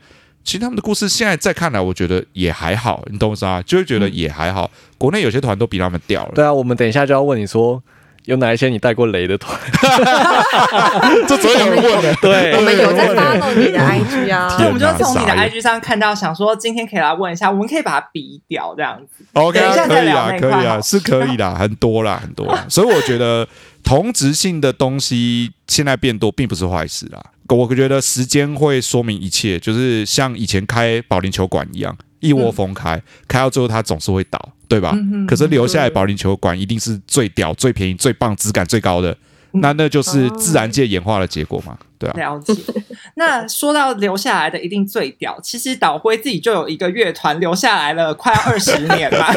[0.48, 3.62] 其实他们的故事现在再看来，我觉得也还好，你懂我意思吗？
[3.64, 4.72] 就会觉得也还好。
[4.98, 7.84] 国内有些团都比他们屌了，对啊，我们等一下就要问你说，
[8.24, 9.60] 有哪一些你带过雷的团？
[11.28, 19.26] 这昨天有人问的，对 我们有在 follow 你的 IG 啊 所以我们就从你的 IG 上看到，想说今天可以来问一下，我们可以把它比掉这样子。
[19.34, 22.66] OK 啊，等一下再可以啊，可以啊，是可以的，很多啦，很多啦。
[22.70, 23.46] 所以我觉得
[23.84, 27.22] 同质性的东西现在变多，并不是坏事啦。
[27.56, 34.92] 我觉得时间会说明一切，就是像以前开保龄球馆一样，一窝蜂开，开到最后它总是会倒，对吧？
[34.96, 39.18] 嗯可是留下来保龄球馆一定是最屌、最便宜、最棒、质感最高的，嗯
[39.52, 42.14] 那那就是自然界演化的结果嘛，对啊。
[42.18, 42.54] 了解。
[43.16, 49.34] 那说到留下来的一定最屌，其实岛辉自己就有一个乐团留下来了快二十年吧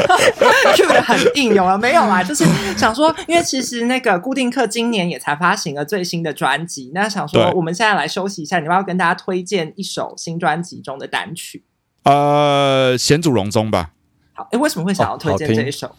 [0.76, 2.22] ，Q 的很硬，有了没有啊？
[2.22, 2.44] 就是
[2.76, 11.64] 想说，因为其实那个固定课今年也才发行了最新的专辑，那想说我们现在来休息一下，你要不要跟大家推荐一首新专辑中的单曲？
[12.02, 13.90] 呃，险阻容中吧。
[14.32, 15.94] 好，哎，为什么会想要推荐这一首？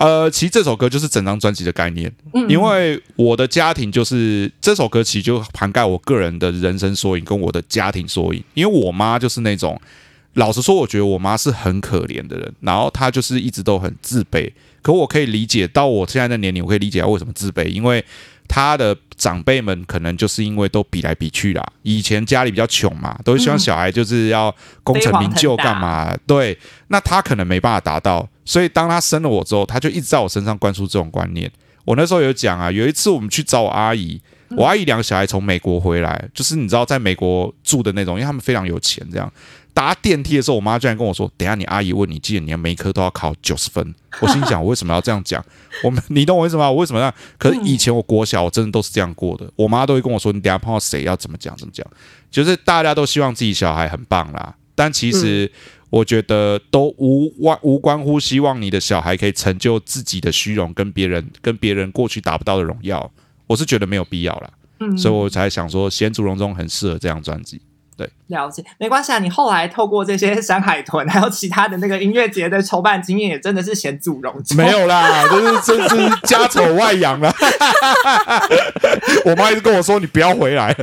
[0.00, 2.10] 呃，其实这首歌就是整张专辑的概念。
[2.32, 8.42] 嗯因为我的家庭就是这首歌，其实就涵盖我个人的人生缩影跟我的家庭缩影。
[8.54, 9.78] 因为我妈就是那种，
[10.34, 14.50] 老实说，我觉得我妈是很可怜的人，然后她就是一直都很自卑。
[14.82, 18.02] 可我可以理解到我现在的年龄，我可以理解她为什么自卑，因为
[18.48, 21.62] 她的长辈们可能就是因为都比来比去啦。
[21.82, 26.16] 以前家里比较穷嘛，都希望小孩就是要功成名就干嘛？
[26.26, 26.58] 对，
[26.88, 31.48] 那她可能没办法达到，所以当他生了我之后，他就一直在我身上灌输这种观念。
[31.84, 34.20] 我那时候有讲啊，有一次我们去找我阿姨，
[34.56, 39.32] 我阿姨两个小孩从美国回来，就是你知道在美国住的那种，因为他们非常有钱，这样
[39.72, 45.40] 搭电梯的时候，我妈居然跟我说：“等下你阿姨问你，记得你每一科都要考九十分。”我心想，我为什么要这样讲？
[45.84, 46.70] 我们你懂我为什么吗？
[46.72, 47.14] 我为什么这样？
[47.38, 51.86] 可是以前我国小我真的都是这样过的，我妈都会跟我说：“你等下碰到谁要怎么讲怎么讲。”
[52.32, 55.50] 就是大家都希望自己小孩很棒啦，但其实。
[55.90, 63.10] 我觉得都无关无关乎希望你的小孩可以成就自己的虚荣，跟别人跟别人过去达不到的荣耀，
[63.46, 67.60] 我是觉得没有必要啦，嗯所以我才想说《贤祖荣中》很适合这张专辑。
[67.96, 69.18] 对了解，没关系啊。
[69.18, 74.56] 你后来透过这些山海豚，还有其他的那个音乐节的筹办经验，也真的是险阻容中。
[74.56, 77.30] 没有啦，就是真是家丑外扬啦。
[79.26, 80.74] 我妈一直跟我说你不要回来，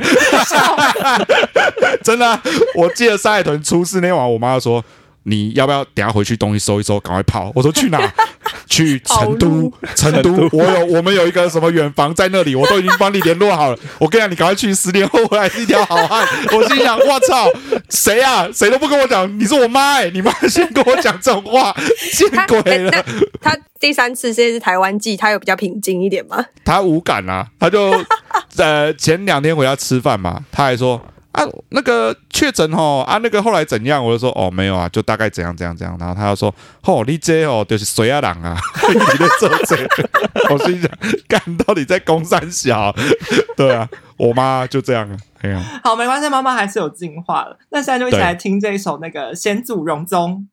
[2.04, 2.40] 真的啊、
[2.76, 4.84] 我记得山海豚出事那晚，我妈就说
[5.28, 7.52] 你要不要等下回去东西收一收，赶快跑。
[7.54, 8.00] 我说去哪？
[8.66, 10.48] 去成都，成都。
[10.52, 13.78] 我有我们有一个什么远房在那里，我都已经帮你联络好了。
[13.98, 16.26] 我跟你讲，你赶快去，十年后回来是一条好汉。
[16.52, 17.48] 我心想，我操，
[17.88, 18.46] 谁啊？
[18.52, 21.74] 谁都不跟我讲，你是我妈哎、你妈先跟我讲这种话，
[22.12, 23.04] 见鬼了！
[23.40, 26.44] 他第三次这是台湾季，他有比较平静一点吗？
[26.64, 27.92] 他无感啊，他就
[28.56, 31.00] 呃前两天回家吃饭嘛，他还说
[31.32, 38.56] 啊那个确诊哦啊那个后来怎样，我就说哦没有啊，就大概怎样怎样怎样，然后他就说哦你这哦就是水啊郎啊，
[38.92, 40.08] 你在做这个，
[40.54, 40.90] 我心想
[41.28, 42.94] 干到底在攻山小，
[43.56, 47.56] 对啊，我妈就这样啊，哎呀，好，没关系，妈妈还是有进化了。
[47.70, 50.46] 那现在就一起来听这一首那个《先祖荣宗》。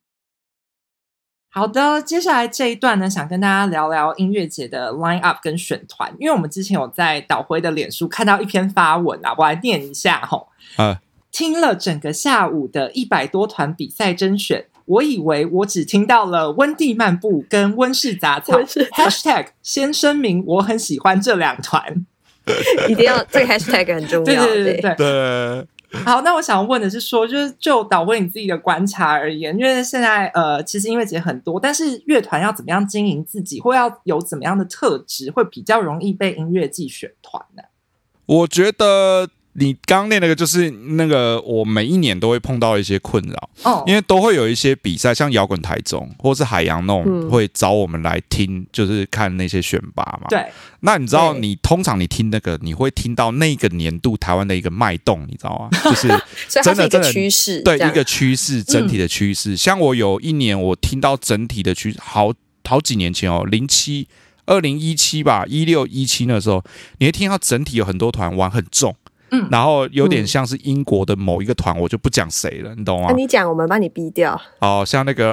[1.56, 10.48] 好的，接下来这一段呢，想跟大家聊聊音乐节的 line up 跟选团，因为我们之前有在导辉的脸书看到一篇发文啊，我来念一下吼。
[10.76, 11.00] 啊
[11.32, 18.58] 听了整个下午的一百多团比赛甄选，我以为我只听到了温蒂漫步跟温室杂草。
[18.60, 22.04] #hashtag 先声明，我很喜欢这两团。
[22.88, 24.24] 一定要这个 hashtag 很重要。
[24.24, 25.66] 对对对对对。
[26.04, 37.62] 好，那我想问的是说，就是就导播你自己的观察而言，因为现在呃，其实音乐节很多，但是乐团要怎么样经营自己，或要有怎么样的特质，会比较容易被音乐季选团呢？
[38.26, 39.28] 我觉得。
[39.58, 50.26] 你刚刚那个就是那个，我每一年都会碰到一些困扰，哦，因为都会有一些比赛，像摇滚台中或是海洋那种，会找我们来听，就是看那些选拔嘛。
[50.28, 50.44] 对。
[50.80, 55.68] 那你知道，你通常你听那个，你会听到那个年度台湾的一个脉动，你知道吗？
[55.84, 56.08] 就是
[56.48, 59.56] 真的真的趋势，对一个趋势，整体的趋势。
[59.56, 62.32] 像我有一年，我听到整体的趋势，好
[62.64, 64.06] 好几年前哦，零七
[64.44, 66.62] 二零一七吧，一六一七那时候，
[66.98, 68.94] 你会听到整体有很多团玩很重。
[69.30, 73.08] 嗯，然后有点像是英国的某一个团，我就不讲谁了，你懂吗？
[73.10, 74.40] 那你讲，我们帮你逼掉。
[74.60, 75.32] 哦，像那个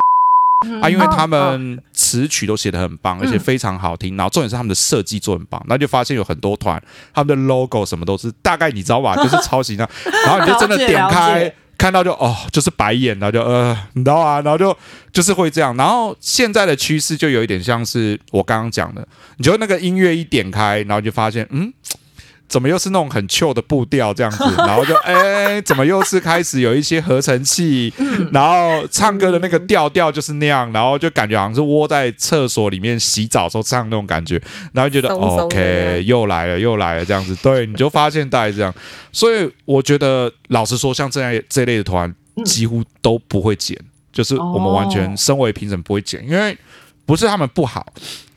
[0.82, 6.82] 啊，因为他们词曲都写得很棒，而且非常好听，然后重点是他们的设计做很棒，那就发现有很多团，
[7.13, 9.88] 他们的 logo 什么都是大概你知道吧，就是抄袭那，
[10.25, 14.75] 然后你就真的点开看到就哦，就是白眼了，就呃，你知道啊，然后就
[15.12, 19.06] 就是会这样，然后现在的趋势就有一点像是我刚刚讲的，
[19.38, 21.71] 你就那个音乐一点开，然后就发现嗯。
[22.53, 24.43] 怎么又是那种很 chill 的步调这样子？
[24.57, 27.91] 然后就哎，怎么又是开始有一些合成器？
[28.31, 34.39] 然后唱歌的那个调调就是那样，然后就感觉好像是窝在厕所里面洗澡时候唱那种感觉，
[34.71, 37.35] 然后觉得 OK，又来了又来了这样子。
[37.37, 38.71] 对，你就发现大概这样。
[39.11, 42.13] 所以我觉得，老实说，像这样这类的团
[42.45, 43.75] 几乎都不会剪，
[44.11, 46.55] 就是我们完全身为评审不会剪，因为
[47.07, 47.83] 不是他们不好，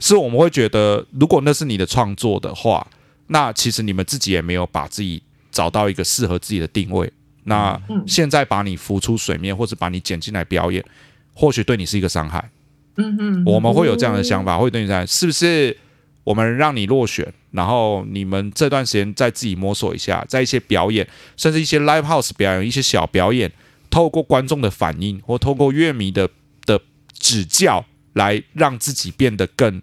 [0.01, 2.87] 是我们会觉得，如果那是你的创作的话。
[3.29, 7.13] 那其实你们自己也没有把自己找到一个适合自己的定位。
[7.45, 10.85] 那现在把你浮出水面，或者把你捡进来表演，
[11.33, 12.51] 或许对你是一个伤害。
[12.97, 15.77] 嗯嗯，我们会有这样的想法，会对你在是不是？
[16.25, 23.53] 我们让你落选，然后你们这段时间再自己摸索一下，在一些表演，甚至一些 live house 表演，一些小表演，
[23.91, 26.29] 透过观众的反应或透过乐迷的
[26.65, 26.81] 的
[27.13, 29.81] 指教，来让自己变得更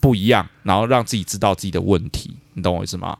[0.00, 2.36] 不一样，然后让自己知道自己的问题。
[2.54, 3.16] 你懂我意思吗？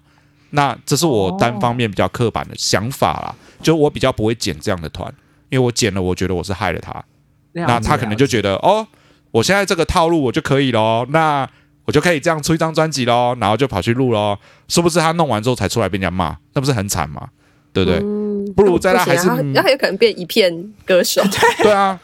[0.51, 5.13] 那这是我单方面比较刻板的想法啦，就我比较不会剪这样的团，
[5.51, 7.05] 因为我剪了，我觉得我是害了他。
[7.53, 8.87] 那他可能就觉得哦，
[9.31, 11.49] 我现在这个套路我就可以咯，那
[11.85, 14.39] 我就可以这样出一张专辑咯，然后就跑去录咯。
[14.69, 16.37] 是不是他弄完之后才出来被人家骂？
[16.55, 17.29] 那不是很惨吗？
[17.73, 18.01] 对不对？
[18.55, 21.23] 不如在他还是那很有可能变一片歌手。
[21.63, 21.99] 对啊，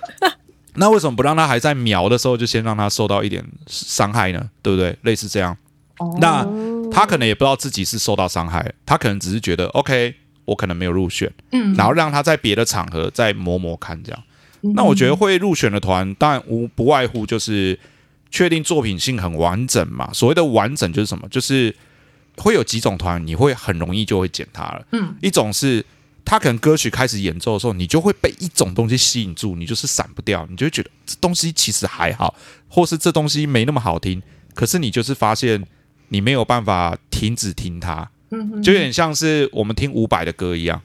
[0.75, 4.51] 那为什么不让他还在瞄的时候就先让他受到一点伤害呢？
[4.63, 4.97] 对不对？
[5.03, 5.57] 类似这样，
[6.21, 6.47] 那。
[6.95, 14.23] 他可能也不知道自己是受到伤害，他可能只是觉得 OK，我可能没有入选，嗯，然后让他在别的场合再磨磨看这样。
[14.75, 17.81] 那我觉得会入选的团，当然无不外乎就是
[18.31, 20.11] 确定作品性很完整嘛。
[20.13, 21.27] 所谓的完整就是什么？
[21.31, 21.75] 就是
[22.37, 24.85] 会有几种团，你会很容易就会捡他了。
[24.93, 25.83] 嗯，一种是
[26.25, 32.35] 他可能歌曲开始演奏的时候，你就会被一种东西吸引住，你就是闪不掉，你就会觉得这东西其实还好，
[32.69, 34.23] 或是这东西没那么好听，
[34.55, 35.65] 可是你就是发现。
[36.09, 38.07] 你没有办法停止听它，
[38.63, 40.79] 就有点像是我们听伍佰的歌一样。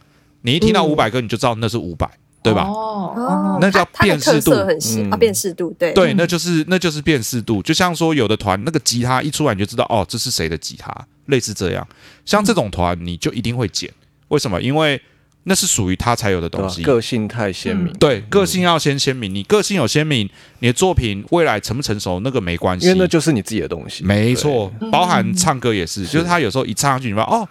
[0.43, 2.10] 你一听到伍佰歌，你就知道那是伍佰，
[2.41, 2.63] 对吧？
[2.63, 7.62] 哦，那叫辨识度，很细啊，辨识度，对对，那就是那就是辨识度。
[7.62, 10.95] 就像说有的团那个吉他一出来，你就知道哦，这是谁的吉他，
[11.26, 11.86] 类似这样。
[12.23, 13.91] 像这种团，你就一定会剪，
[14.30, 14.62] 为什么？
[14.62, 15.02] 因为。
[15.50, 17.94] 那是属于他才有的东西，个性太鲜明。
[17.94, 19.34] 对，个性要先鲜明。
[19.34, 20.30] 你个性有鲜明，
[20.60, 24.04] 你的作品未来成不成熟那个没关系，因为那就是你自己的东西。
[24.04, 27.48] 没错，包含唱歌也是，就是他有时候一唱上去，你发现哦，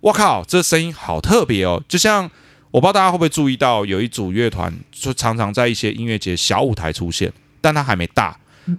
[0.00, 1.82] 我靠，这声音好特别哦。
[1.86, 2.24] 就像
[2.70, 7.30] 我不知道大家会不会注意到，有一组乐团就常常在一些音乐节小舞台出现，
[7.60, 8.34] 但他还没大。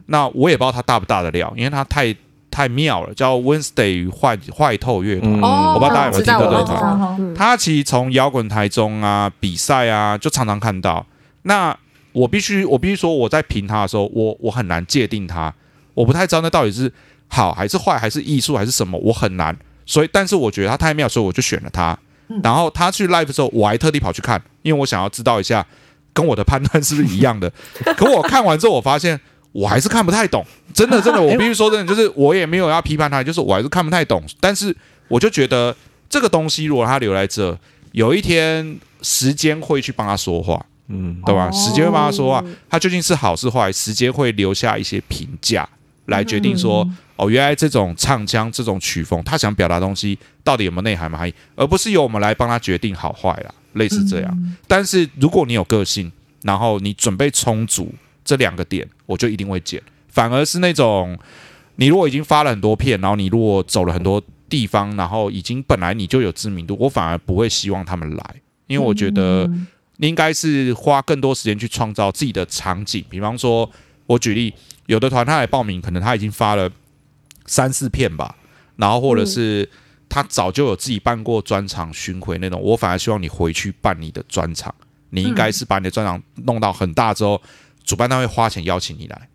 [0.07, 2.15] 那我也不知道他大不大的料，因为他太。
[2.55, 7.33] 太妙了，叫 Wednesday 与坏坏透乐团，我不知道大家有没有听过这个团。
[7.35, 11.05] 他其实从摇滚台中啊比赛啊，就常常看到。
[11.41, 11.77] 那
[12.13, 15.53] 我必须我必须说，我在评他的时候，我我很难界定他，
[15.93, 16.89] 我不太知道那到底是
[17.27, 19.53] 好还是坏，还是艺术还是什么，我很难。
[19.85, 21.97] 所以，但是我觉得他太妙，所以我就选了他。
[22.41, 25.65] 然后他去 live 的时候，我还特地跑去看，因为我想要知道一下
[26.13, 27.51] 跟我的判断是不是一样的。
[27.97, 29.19] 可我看完之后，我发现。
[29.55, 34.21] 我还是看不太懂，真的真的，我 必须说真的，就是我也没有要批判他，就是我还是看不太懂。
[34.41, 34.75] 但是
[35.07, 35.73] 我就觉得
[36.09, 37.57] 这个东西，如果他留在这，
[37.93, 41.49] 有一天时间会去帮他说话，嗯，对吧？
[41.51, 45.65] 时间会帮他说话，他究竟是好是坏，时间会留下一些评价
[46.07, 51.17] 来决定说，哦，原来这种唱腔、这种曲风，他想表达东西到底有没有内涵嘛？
[51.17, 54.55] 含义，而不是由我们来帮他决定好坏啦，类似这样。
[54.67, 56.11] 但是如果你有个性，
[56.41, 57.89] 然后你准备充足。
[58.27, 61.17] 这两个点我就一定会剪，反而是那种
[61.75, 68.35] 你如果已经发了很多片，然后你如果走了很多地方，然后已经本来你就有知名度，我反而不会希望他们来。
[68.67, 69.49] 因为我觉得
[69.97, 73.03] 应该是花更多时间去创造自己的场景。
[73.09, 73.69] 比方说，
[74.07, 74.53] 我举例，
[74.87, 76.69] 有的团他来报名，可能他已经发了
[77.45, 78.35] 三四片吧，
[78.77, 79.69] 然后或者是
[80.09, 82.59] 他早就有自己办过专场巡回那种。
[82.59, 84.73] 我反而希望你回去办你的专场，
[85.11, 87.39] 你应该是把你的专场弄到很大之后，
[87.85, 89.29] 主办单位花钱邀请你来，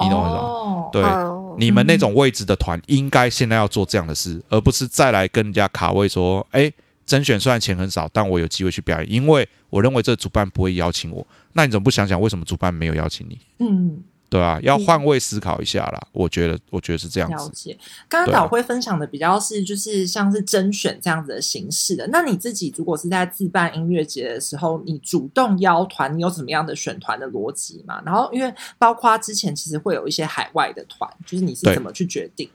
[0.00, 0.88] 你懂我意思吗？
[0.90, 6.72] 对，你们那种位置的团，应该现在要做这样的事，而不是再来跟人家卡位说，哎。
[7.06, 11.26] 甄选虽然钱很少，但我有机会去表演，因为我认为这主办不会邀请我。
[11.52, 13.38] 那你怎么不想想为什么主办没有邀请你？
[13.58, 14.02] 嗯，
[14.34, 16.08] 对啊，要换位思考一下啦。
[16.10, 17.36] 我觉得，我觉得是这样子。
[17.36, 17.78] 了解。
[18.08, 22.04] 刚刚导会分享的比较是，就是像是甄选这样子的形式的。
[22.08, 28.02] 那你自己如果是在自办音乐节的时候，你主动邀团，你有怎么样的选团的逻辑嘛？
[28.04, 32.50] 然后，因为包括之前其实会有一些海外的团，就是你是怎么去决定？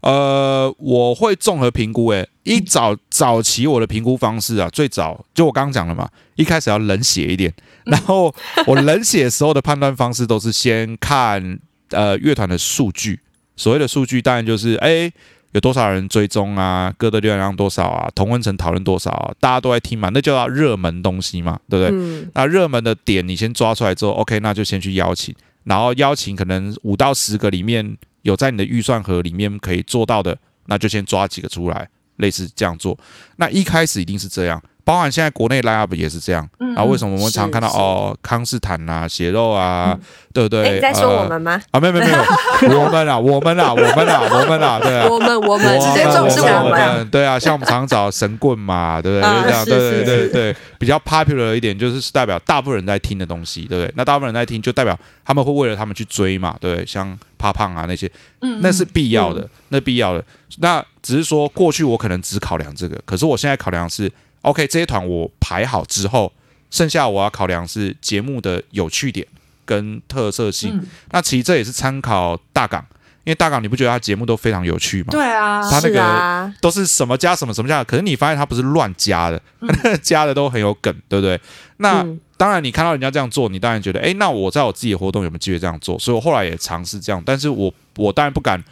[0.00, 2.08] 呃，我会综合评估。
[2.08, 7.54] 诶，一早早期我的评估方式啊，最早就我刚刚讲了嘛，一开始要冷血一点。
[7.84, 8.34] 然后
[8.66, 11.56] 我冷血时候的判断方式都是先看
[11.90, 13.20] 呃乐团的数据。
[13.54, 15.08] 所谓的数据，当然就是哎
[15.52, 22.28] 有多少人追踪啊，歌的流量多少啊，同温层讨论多少啊，大家都在听嘛，那叫热门东西嘛，对不对？
[22.34, 27.96] 那热门的点你先抓出来之后，OK，那就先去邀请，然后邀请可能五到十个里面。
[28.24, 30.34] 有在你的预算盒里面可以做到的，
[30.64, 31.86] 那就先抓几个出来，
[32.16, 32.98] 类似这样做。
[33.36, 34.62] 那一开始一定是这样。
[34.84, 36.84] 包含现在国内 line up 也是这样啊？
[36.84, 39.98] 为什么我们常看到哦，康斯坦啊、血肉啊，
[40.32, 40.74] 对不对？
[40.74, 41.58] 你在说我们吗？
[41.70, 49.42] 啊，没有没有没有， 我们啊，我们啊，我们啊，我们啊，对啊，我们我们直接就是我们，对啊，像我们常找神棍嘛， 对不对？
[49.42, 53.92] 就这样，对对对对，比较 popular 一点，就是代表大部分人在听的东西，对不对？
[53.96, 56.84] 那大部分人在听，就代表他们会为了他们去追嘛，对不对？
[56.84, 58.10] 像怕胖啊那些，
[58.42, 60.22] 嗯，那是必要的，那必要的。
[60.58, 64.12] 那只是说过去我可能只考量这个，可是我现在考量是。
[64.44, 66.30] OK，这些团我排好之后，
[66.70, 69.26] 剩下我要考量是节目的有趣点
[69.64, 70.86] 跟特色性。
[71.12, 72.84] 那其实这也是参考大港，
[73.24, 75.06] 因为大港你不觉得他节目都非常有趣吗？
[75.10, 79.40] 对啊，他那个都是什么加什么什么加，可是你发现他不是乱加的，
[80.02, 81.40] 加的都很有梗，对不对？
[81.78, 85.98] 那当然，你看到人家这样做，你当然觉得，哎，那我在我自己的活动有没有机会这样做？
[85.98, 88.62] 所以我后来也尝试这样，但是我我当然不敢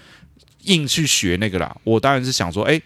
[0.64, 1.74] 硬去学那个啦。
[1.84, 2.78] 我当然是想说，哎。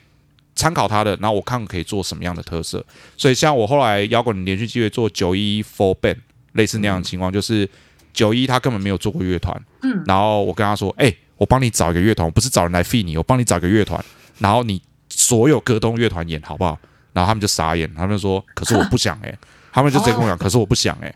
[0.57, 2.84] 参考他的，然后我看可以做什么样的特色。
[3.16, 6.16] 所以像我后来摇滚连续机会做九一 Four Band
[6.54, 7.68] 类似那样的情况，就是
[8.12, 14.02] 九一他根本没有做过乐团，嗯，然后我跟他说，哎，我帮你找一个乐团，我不是找人来 f 你，我帮你找一个乐团，
[14.38, 16.78] 然后你所有歌东乐团演好不好？
[17.12, 19.38] 然后他们就傻眼，他们说，可是我不想哎。
[19.77, 21.14] 他们就直接跟我讲，可是我不想哎，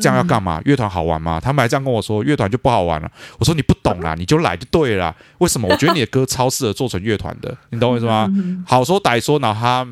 [0.00, 0.60] 这样要干嘛？
[0.64, 1.38] 乐团好玩吗？
[1.38, 3.08] 他们还这样跟我说，乐团就不好玩了。
[3.38, 5.14] 我说你不懂啦，你就来就对了。
[5.38, 5.68] 为什么？
[5.68, 8.28] 我觉得你的歌超适合做成乐团的， 你懂我意思吗？
[8.66, 9.86] 好说歹说，然后他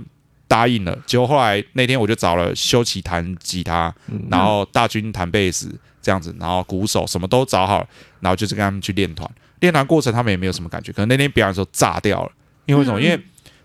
[0.48, 0.98] 答应了。
[1.06, 3.94] 结果后来那天我就找了修齐弹吉他，
[4.28, 7.86] 然后大军弹贝斯这样子，然后鼓手什么都找好了，
[8.18, 9.30] 然后就是跟他们去练团。
[9.60, 12.32] 练团过程他们也没有什么感觉，可能那天表演的时候炸掉了。
[12.66, 13.00] 因为什么？
[13.00, 13.16] 因为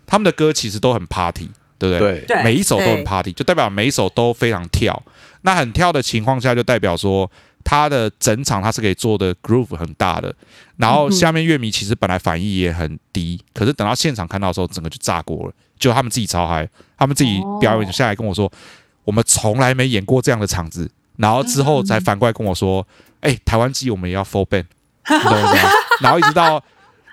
[0.06, 1.50] 他们的歌其实都很 party。
[1.90, 2.24] 对不对？
[2.26, 5.02] 对，每一首都很 party，就代表每一首都非常跳。
[5.42, 7.30] 那很跳的情况下，就代表说
[7.62, 10.34] 他的整场他是可以做的 groove 很大的。
[10.78, 15.52] 然后下面乐迷其实本来反应也很低，可是等到现场看到的时候，整个就炸锅了。
[15.78, 16.66] 就他们自己超嗨，
[16.96, 18.50] 他们自己表演下来跟我说，
[19.04, 20.90] 我们从来没演过这样的场子。
[21.16, 22.86] 然后之后才反过来跟我说，
[23.20, 24.64] 哎，台湾机我们也要 full band，
[25.10, 25.52] 你懂吗？
[26.00, 26.62] 然后一直到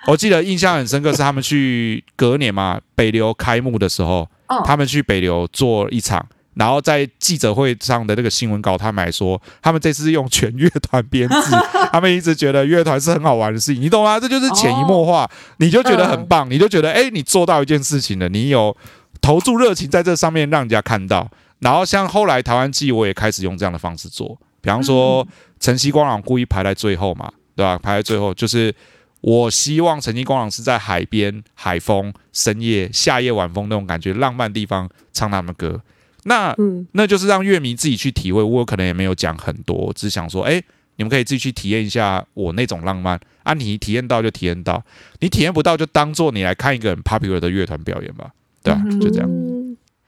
[0.06, 4.26] 我记得印象很深刻是他们去隔年嘛，北流开幕的时候。
[4.64, 6.24] 他们去北流做一场，
[6.54, 11.34] 然后在记者会上的那个新闻稿，他们还说他们这次用全乐团编制，
[11.92, 14.20] 他们一直觉得乐团是很好玩的事情，你懂吗？
[14.20, 18.76] 这就是潜移默化，你就觉得很棒，你就觉得哎，你做到一件事情了，你有
[19.20, 21.28] 投注热情在这上面，让人家看到。
[21.60, 25.26] 然后像后来台湾季，我也开始用这样的方式做，比方说
[25.60, 27.78] 晨曦光朗故意排在最后嘛，对吧？
[27.78, 28.74] 排在最后就是。
[29.22, 35.80] 我希望曾经光朗是在海边、海风、深夜、夏夜晚风那种感觉浪漫地方唱他们的歌，
[36.24, 36.52] 那
[36.90, 38.42] 那就是让乐迷自己去体会。
[38.42, 40.60] 我可能也没有讲很多，只想说，哎，
[40.96, 43.54] 你们可以自己去体验一下我那种浪漫啊！
[43.54, 44.84] 你体验到就体验到，
[45.20, 48.82] 你体验不到就当做你来看一个很 popular 的乐团表演吧，对吧？
[49.00, 49.30] 就这样。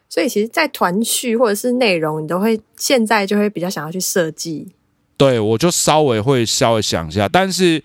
[0.08, 4.72] 所以其实，在团序或者是内容，你都会现在就会比较想要去设计。
[5.16, 7.80] 对，我就稍微会稍微想一下，但是。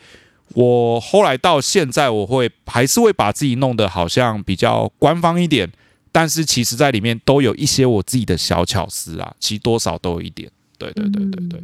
[0.55, 5.71] 我后来到现在，我会还是会把自己弄得好像比较官方一点，
[6.11, 10.49] 但是其实在里面都有一些我自己的小巧思啊，其实多少都有一点。
[10.77, 11.61] 对对对对对，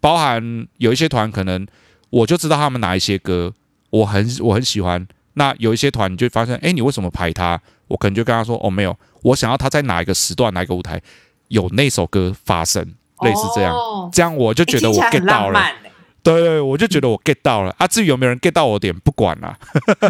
[0.00, 1.64] 包含有一些团可能
[2.10, 3.54] 我就知道他们哪一些歌
[3.90, 7.60] 我很我很喜欢，那有一些团你就发现，哎，你为什么排他？
[7.86, 11.00] 我可能就跟他说，哦，没有，我想要他在哪一个时段哪一个舞台
[11.48, 12.84] 有那首歌发生，
[13.22, 15.87] 类似这样，哦这样我就觉得我 get 到了。
[16.34, 17.74] 对对，我就觉得我 get 到了。
[17.78, 17.86] 啊。
[17.86, 19.56] 至于有没有人 get 到我点，不管啦。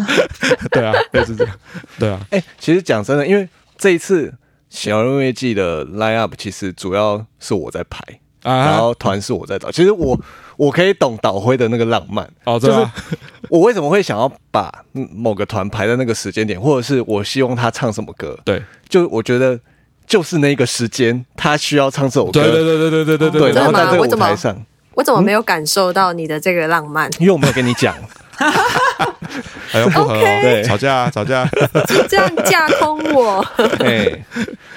[0.71, 1.55] 对啊，就是这样。
[1.99, 4.35] 对啊， 哎、其实讲真的，因为这一次
[4.71, 7.99] 小人物乐季的 line up 其实主要是我在排，
[8.43, 9.71] 啊然啊，后团是我在找。
[9.71, 10.19] 其实我
[10.57, 12.95] 我可以懂导辉的那个浪漫，哦，就是对啊，
[13.49, 19.59] 我为什么会想要把嗯某个团排在那个时间点，或者是我希望他唱什么歌，对，就我觉得
[20.07, 24.67] 就是那个时间他需要唱这首歌，对对对对对对对对对，然后在这个舞台上，
[24.99, 27.09] 我怎么没有感受到你的这个浪漫？
[27.21, 27.95] 因为我没有跟你讲，
[29.73, 30.61] 哎呦不合哦，对。
[30.65, 31.49] 吵架吵架，
[31.87, 33.39] 就这样架空我，
[33.79, 34.25] 哎，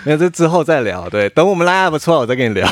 [0.05, 2.67] 那这之后再聊，对，等我们 line up 出来，我再跟你聊。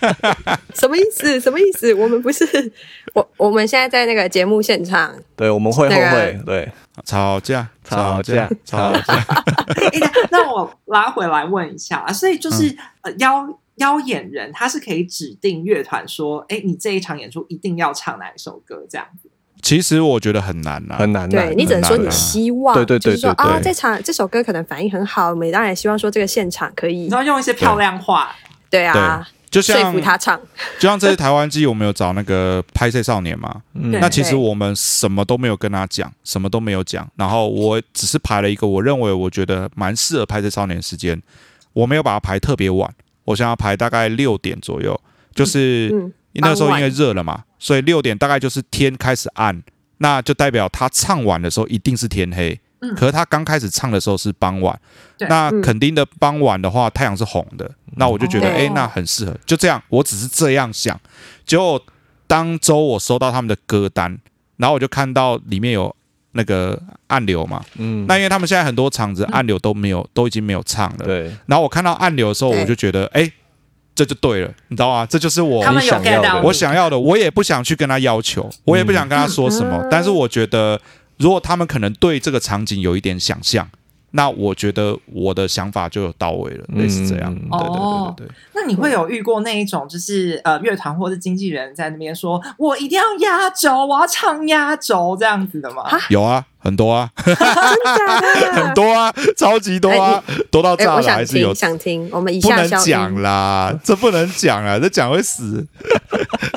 [0.72, 1.38] 什么意思？
[1.38, 1.92] 什么意思？
[1.92, 2.72] 我们不是
[3.12, 6.72] 我，我们现在在那个节目现场，对，我们会后那个会，对，
[7.04, 8.48] 吵架吵架。
[8.64, 9.14] 吵架，
[9.92, 12.74] 诶那那我拉回来问一下啊，所以就是、
[13.18, 13.46] 邀
[13.78, 19.30] 邀演人他是可以指定乐团说，哎，你这一场演出一定要唱哪一首歌这样子。
[19.60, 21.52] 其实我觉得很难啊，很难对。
[21.56, 23.52] 你只能说你希望，对对对就是说对对。
[23.54, 28.34] 啊，这场这首歌可能反应很好，我们当然也希望说这个现场可以你要，用一些漂亮话，
[28.70, 30.40] 对啊，说就像服他唱，
[30.78, 33.90] 就像这次台湾季，我们有找那个拍摄少年嘛，嗯。
[34.00, 41.20] 那其实我们什么都没有跟他讲，什么都没有讲，然后我只是排了一个我认为我觉得蛮适合拍摄少年的时间，
[41.72, 42.94] 我没有把它排特别晚，
[43.28, 44.98] 我想要排大概六点左右，
[45.34, 49.62] 就是嗯，那时候因为热了嘛，所以六点大概就是天开始暗，
[49.98, 52.58] 那就代表他唱完的时候一定是天黑。
[52.80, 54.80] 嗯可是他刚开始唱的时候是傍晚，
[55.18, 59.36] 那肯定的傍晚的话，太阳是红的，那我就觉得，哦哎、那很适合。
[59.44, 60.98] 就这样，我只是这样想。
[61.44, 61.84] 结果
[62.28, 64.16] 当周我收到他们的歌单，
[64.58, 65.92] 然后我就看到里面有
[66.38, 71.04] 那个按钮嘛，嗯，那因为他们现在很多场子按钮都没有，都已经没有唱了。
[71.04, 73.28] 对，然后我看到按钮的时候，我就觉得，哎、
[73.92, 75.04] 这就对了，你知道吗？
[75.04, 79.88] 这就是我想要的我想要的，我也不想去跟他要求，我也不想跟他说什么，嗯。
[79.90, 80.80] 但是我觉得，
[81.16, 83.68] 如果他们可能对这个场景有一点想象，
[84.10, 87.32] 那我觉得我的想法就有到位了，嗯类似这样。
[87.32, 95.84] 嗯对对哦对对对，那你会有遇过那一种，就是呃乐团或是经纪人在那边说，我一定要压轴，我要唱压轴这样子的吗？
[96.08, 101.52] 有啊，很多啊，真的很多啊，超级多啊，多到哎，炸了，还是有，。
[101.52, 103.14] 想听，我们以不能下讲。
[103.20, 105.66] 啦，这不能讲啊，这讲会死，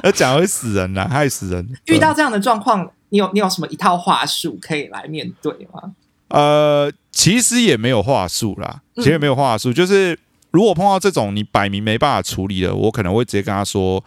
[0.03, 1.67] 这讲会死人啦，害死人。
[1.85, 5.91] 遇到这样的状况，你有你有什么一套话术可以来面对吗？
[6.31, 10.17] 呃，其实也没有话术啦，其实也没有话术，就是
[10.51, 14.03] 如果碰到这种你摆明没办法处理的，我可能会直接跟他说，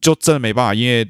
[0.00, 1.08] 就真的没办法，因为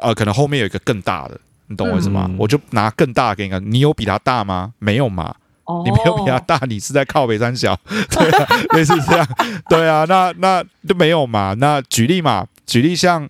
[0.00, 2.26] 呃，可能后面有一个更大的，你懂我意思吗？
[2.28, 4.72] 嗯我就拿更大的给你看，你有比他大吗？
[4.78, 7.78] 没有嘛，哦你没有比他大，你是在靠北山小，
[8.10, 9.28] 对啊， 类似这样，
[9.68, 11.54] 对啊，那那就没有嘛。
[11.58, 13.28] 那举例嘛，举例像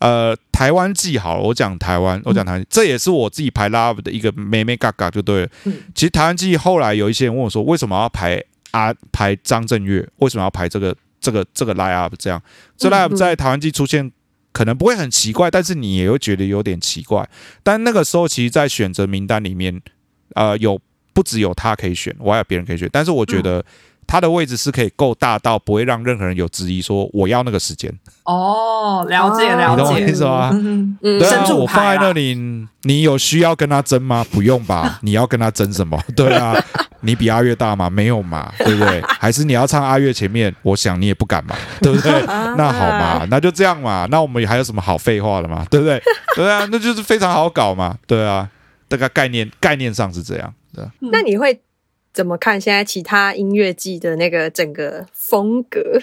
[0.00, 5.48] 呃台湾季好了，我讲台湾，我讲台湾，这也是我自己排 Love 的一个妹妹嘎嘎就对了。
[5.64, 8.42] 嗯其实台湾季后来有一些人问我说，为什么要排
[8.72, 10.06] 啊排张震岳？
[10.16, 12.42] 为什么要排这个这个这个 Live up 这样？
[12.76, 14.10] 这嗯 line up 嗯在台湾季出现。
[14.52, 17.26] 可能不会很奇怪，但是你也会觉得有点奇怪。
[17.62, 19.80] 但那个时候，其实，在选择名单里面，
[20.34, 20.76] 呃，有
[21.12, 22.90] 不只有他可以选，我还有别人可以选。
[22.92, 23.64] 但是我觉得
[24.06, 27.92] 他的位置是可以够大到不会让任何人有质疑，说我要那个时间。
[28.24, 30.50] 哦，了解哦了你懂我解，意思吗？
[30.52, 32.34] 嗯，嗯对啊，我放在那里，
[32.82, 34.24] 你有需要跟他争吗？
[34.30, 34.98] 不用吧？
[35.02, 36.00] 你要跟他争什么？
[36.16, 36.54] 对啊，
[37.00, 37.88] 你比阿月大吗？
[37.90, 39.00] 没有嘛，对不对？
[39.20, 40.54] 还是你要唱阿月前面？
[40.62, 42.12] 我想你也不敢嘛，对不对？
[42.56, 44.06] 那好嘛，那就这样嘛。
[44.10, 45.64] 那我们还有什么好废话的嘛？
[45.70, 46.02] 对不对？
[46.36, 47.96] 对啊，那就是非常好搞嘛。
[48.06, 48.48] 对啊，
[48.88, 50.52] 大概概念概念上是这样。
[50.72, 51.60] 对啊那你会
[52.12, 56.00] 怎么看现在其他音乐季的那个整个风格？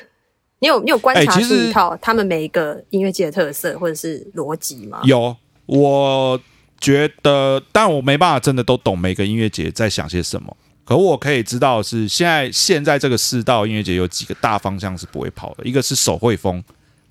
[0.60, 5.02] 你有你有观察出哎其实一套他们每一个音乐季的特色或者是逻辑吗？
[5.04, 5.36] 有，
[5.68, 6.42] 我
[6.80, 10.58] 觉得，但我没办法真的都懂每个音乐节在想些什么。
[10.84, 16.64] 可我可以知道的是，现在现在这个世道音乐节有几个大方向是不会跑的，一个是手绘风，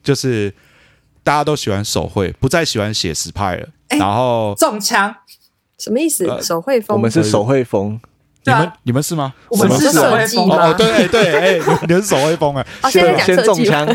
[0.02, 0.52] 就是
[1.22, 3.68] 大家都喜欢手绘，不再喜欢写实派了。
[3.88, 5.14] 哎然后中枪，
[5.78, 6.26] 什么意思？
[6.26, 6.96] 呃手绘风？
[6.96, 8.00] 我们是手绘风，
[8.46, 9.34] 你们你们是吗？
[9.48, 10.56] 我们是手绘风吗？
[10.56, 12.66] 哦哦，对对，哎，你们是手绘风啊？
[12.82, 13.86] 哦，现在讲先中枪，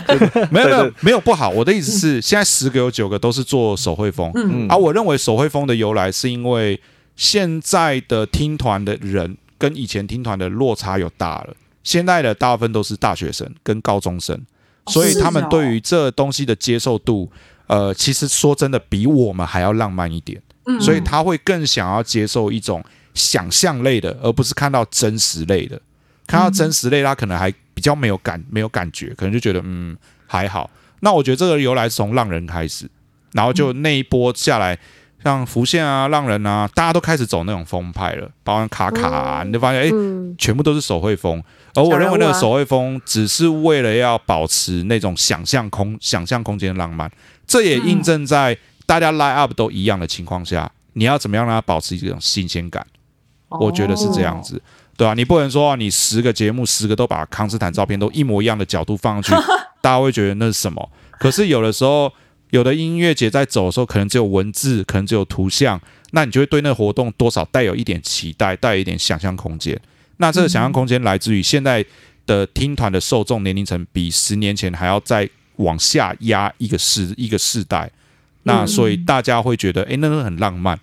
[0.49, 4.67] 没有没有没有不好，我的意思是，现在十个有九个都是做手绘风，嗯。
[4.67, 6.79] 啊，我认为手绘风的由来是因为
[7.15, 14.35] 现在的听团的人跟以前听团的落差有大了，现在的大部分都是大学生跟高中生，
[14.85, 17.31] 哦所以他们对于这东西的接受度，
[17.67, 20.79] 呃，其实说真的比我们还要浪漫一点，嗯。
[20.81, 22.83] 所以他会更想要接受一种
[23.13, 25.81] 想象类的，而不是看到真实类的。
[26.27, 29.97] 看到真实类，他可能还比比较没有感没有感觉，可能就觉得嗯
[30.27, 30.69] 还好。
[30.99, 32.87] 那我觉得这个由来是从浪人开始，
[33.31, 34.77] 然后就那一波下来，
[35.23, 39.89] 像浮现啊、浪人啊，大家都开始走那种风派了，包括卡卡啊，你就发现哎，
[40.37, 41.43] 全部都是手绘风。
[41.73, 47.11] 而我认为那个手绘风只是为了要保持那种想象空、想象空间的浪漫，
[47.47, 48.55] 这也印证在
[48.85, 52.85] 大家 line up 都一样的情况下，你要怎么样让它保持一种新鲜感？
[53.59, 54.61] 我觉得是这样子，
[54.95, 59.47] 对啊，你不能说你十个节目十个都把康斯坦照片都一模一样的角度放上去，
[59.81, 60.89] 大家会觉得那是什么？
[61.19, 62.11] 可是有的时候，
[62.51, 65.79] 有的音乐节在走的时候，可能只有文字，可能只有图像，
[66.11, 69.79] 那你就会对那个活动多少带有一点期待，带有一点想象空间。
[70.17, 71.83] 那这个想象空间来自于现在
[72.25, 75.27] 的听团的受众年龄层比十年前还要再
[75.57, 77.91] 往下压一个世一个世代，
[78.43, 80.79] 那所以大家会觉得，哎，那个很浪漫。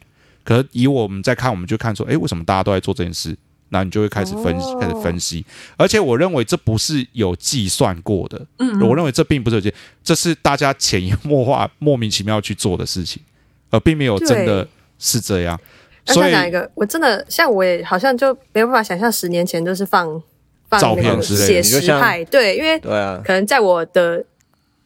[0.48, 3.36] 可是以我们在看，我们就看说，哎，为什么大家都在做这件事？
[3.68, 5.44] 那你就会开始分析，开始分析。
[5.76, 9.70] 而且我认为这不是有计算过的，嗯，我认为这并不是有计，
[10.02, 13.22] 这是大家潜移默化、莫名其妙去做的事情，
[13.68, 14.66] 而并没有真的
[14.98, 15.60] 是这样。
[16.06, 20.22] 所以讲一个，我真的像我也好像就没有办法想象十年前都是放
[20.70, 24.24] 放照片写实派，对，因为对啊，可能在我的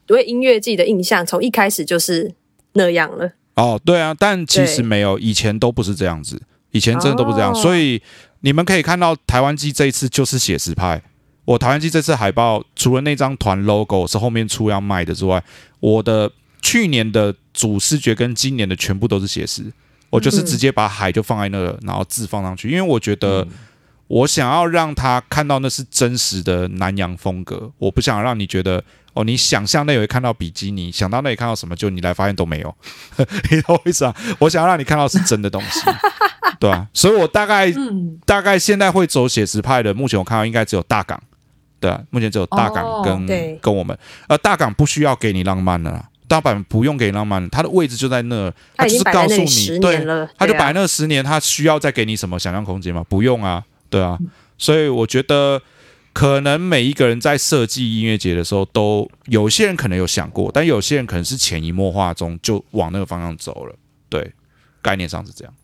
[0.07, 2.35] 对音乐季的印象，从一开始就是
[2.73, 3.31] 那样了。
[3.55, 6.41] 哦，对啊，但其实没有，以前都不是这样子，
[6.71, 7.55] 以前真的都不这样。
[7.55, 8.01] 所以
[8.41, 11.03] 你们可以看到台湾机这一次就是写实派。
[11.45, 15.43] 我台湾机这次海报除了那张团 logo 是后面出要卖的之外，
[15.81, 16.31] 我的
[16.61, 19.65] 去年的主视觉跟今年的全部都是写实。
[20.09, 23.47] 我就是直接把海就放在那个，然后字放上去，因为我觉得
[24.13, 28.85] 我想要让他看到那是真实的南洋风格，我不想让你觉得。
[29.15, 32.75] 哦，你想象那里看到比基尼，想到那里看到什么，就你来发现都没有，
[33.51, 34.17] 你懂我意思啊？
[34.39, 35.81] 我想要让你看到是真的东西，
[36.59, 37.71] 对啊，所以我大概
[38.25, 41.23] 大概现在会走写实派的，目前我看到应该只有大港，
[41.79, 43.27] 对啊，目前只有大港跟
[43.61, 43.95] 跟我们，
[44.29, 50.03] 呃，大港不需要给你浪漫的，大阪不用给你浪漫，它的位置就在那，它就是告诉你，对，
[50.39, 53.05] 他就摆那十年，他需要再给你什么想象空间吗？
[53.07, 53.63] 不用啊，
[53.93, 54.19] 对啊，
[54.59, 55.63] 所以我觉得。
[56.15, 63.75] 可能每一个人在设计音乐节的时候，都有些人可能有想过，但有些人可能是潜移默化中就往那个方向走了。
[64.11, 64.31] 对，
[64.83, 65.55] 概念上是这样。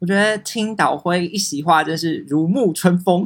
[0.00, 3.24] 我觉得听岛辉一席话，真是如沐春风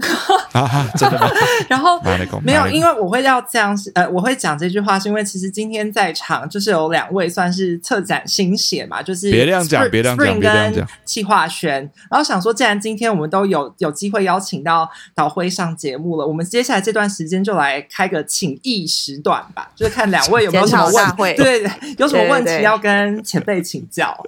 [0.52, 0.88] 啊！
[0.96, 1.28] 真的吗？
[1.68, 2.00] 然后
[2.42, 10.88] 没有，因为我会要这样，呃，我会讲这句话，是因为其实今天在场就是有两位算是策展新血嘛，就是别这样讲，别这样讲，别这样讲。
[11.04, 11.74] 气化轩，
[12.10, 24.18] 然后想说，既然今天我们都有有机会邀请到岛辉上节目了，我们接下来这段时间就来开个请益时段吧，就是看两位有没有什么问题，对，有什么问题要跟前辈请教。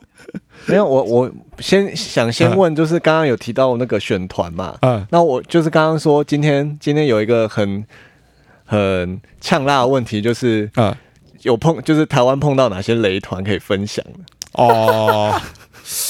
[0.67, 7.85] 没有，我我先想先问，就是刚刚有提到那个选团嘛，嗯，那我就是刚刚说今天今天有一个很
[8.65, 10.95] 很呛辣的问题，就是嗯，
[11.43, 14.05] 有碰就是台湾碰到哪些雷团可以分享
[14.53, 15.39] 哦，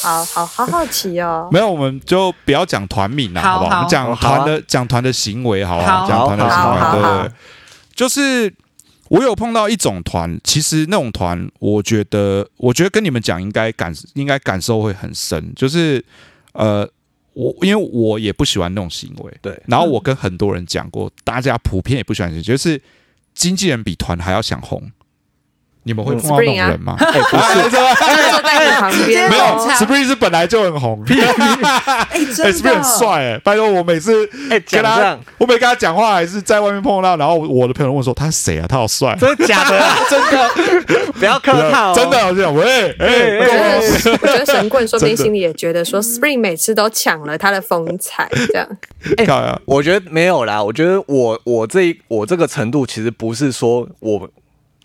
[0.02, 3.76] 好好好好奇哦，没有，我们就不要讲团名了，好不好？
[3.76, 6.06] 我们讲团的讲团的行为，好不好？
[6.08, 7.32] 讲团的行为，对，
[7.94, 8.54] 就是。
[9.14, 15.52] 我有碰到一种团，其实那种团，我觉得，我觉得跟你们讲，应该感应该感受会很深。
[15.54, 16.04] 就是，
[16.52, 16.88] 呃，
[17.32, 19.62] 我因为我也不喜欢那种行为，对。
[19.66, 22.82] 然后我跟很多人讲过，大家普遍也不喜欢，就是
[23.34, 24.90] 经纪人比团还要想红。
[25.86, 26.96] 你们会碰到那种人吗？
[26.98, 27.80] 不是，坐
[28.42, 29.30] 在你旁边。
[29.30, 31.04] 没有，Spring 是本来就很红。
[31.08, 32.20] 哎
[32.52, 33.40] ，Spring 很帅哎！
[33.44, 34.26] 拜托，我每次
[34.70, 38.66] 跟他，我每跟他讲话，还是在外面碰到，然后我的朋友问说他是谁啊？
[38.66, 39.80] 他好帅，真的假的？
[40.08, 42.54] 真的，不要客套，真的这样。
[42.54, 48.66] 喂，哎，我觉得，我觉得神棍说不定心里也觉得说，Spring 每次都抢了他的风采，这样。
[49.18, 50.62] 哎，我觉得没有啦。
[50.62, 54.26] 我觉得我我这一我这个程度，其实不是说我。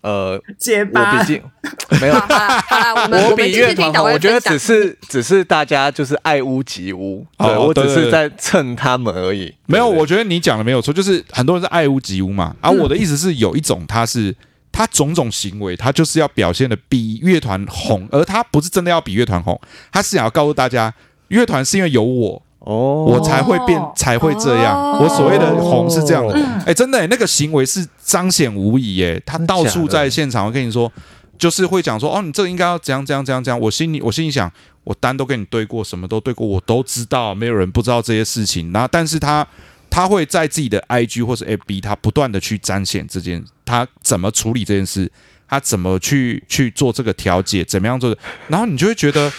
[0.02, 1.42] 呃，结巴，我毕竟
[2.00, 9.54] 没有，我比乐团好，我觉得只是只是大家就是爱屋及乌，对我只是在蹭他们而已。
[9.66, 12.56] 没有，我觉得你讲的没有错，就是很多人是爱屋及乌嘛。
[12.62, 14.34] 而我的意思是，有一种他是
[14.72, 19.60] 他种种行为，他就是要表现的比乐团红，而他不是真的要比乐团红，
[19.92, 20.94] 他是想要告诉大家，
[21.28, 22.42] 乐团是因为有我。
[22.60, 24.98] 哦，我才会变，才会这样。
[25.00, 26.34] 我所谓的红是这样的，
[26.66, 30.92] 哎，真的，那个行为是彰显无疑，哎，他到处在现场，我跟你说，
[31.38, 33.58] 就是会讲说，哦，你这个应该要怎样怎样怎样怎样。
[33.58, 34.52] 我心里，我心里想，
[34.84, 38.70] 我单都跟你对过，什么都对过，我都知道，没有人不知道这些事情。
[38.72, 39.46] 然后，但是他
[39.88, 45.10] 他会在自己的 IG 或者 FB，他不断的去彰显这件，他怎么处理这件事，
[45.48, 49.32] 他怎么去去做这个调解，怎么样做的，然后你就会觉得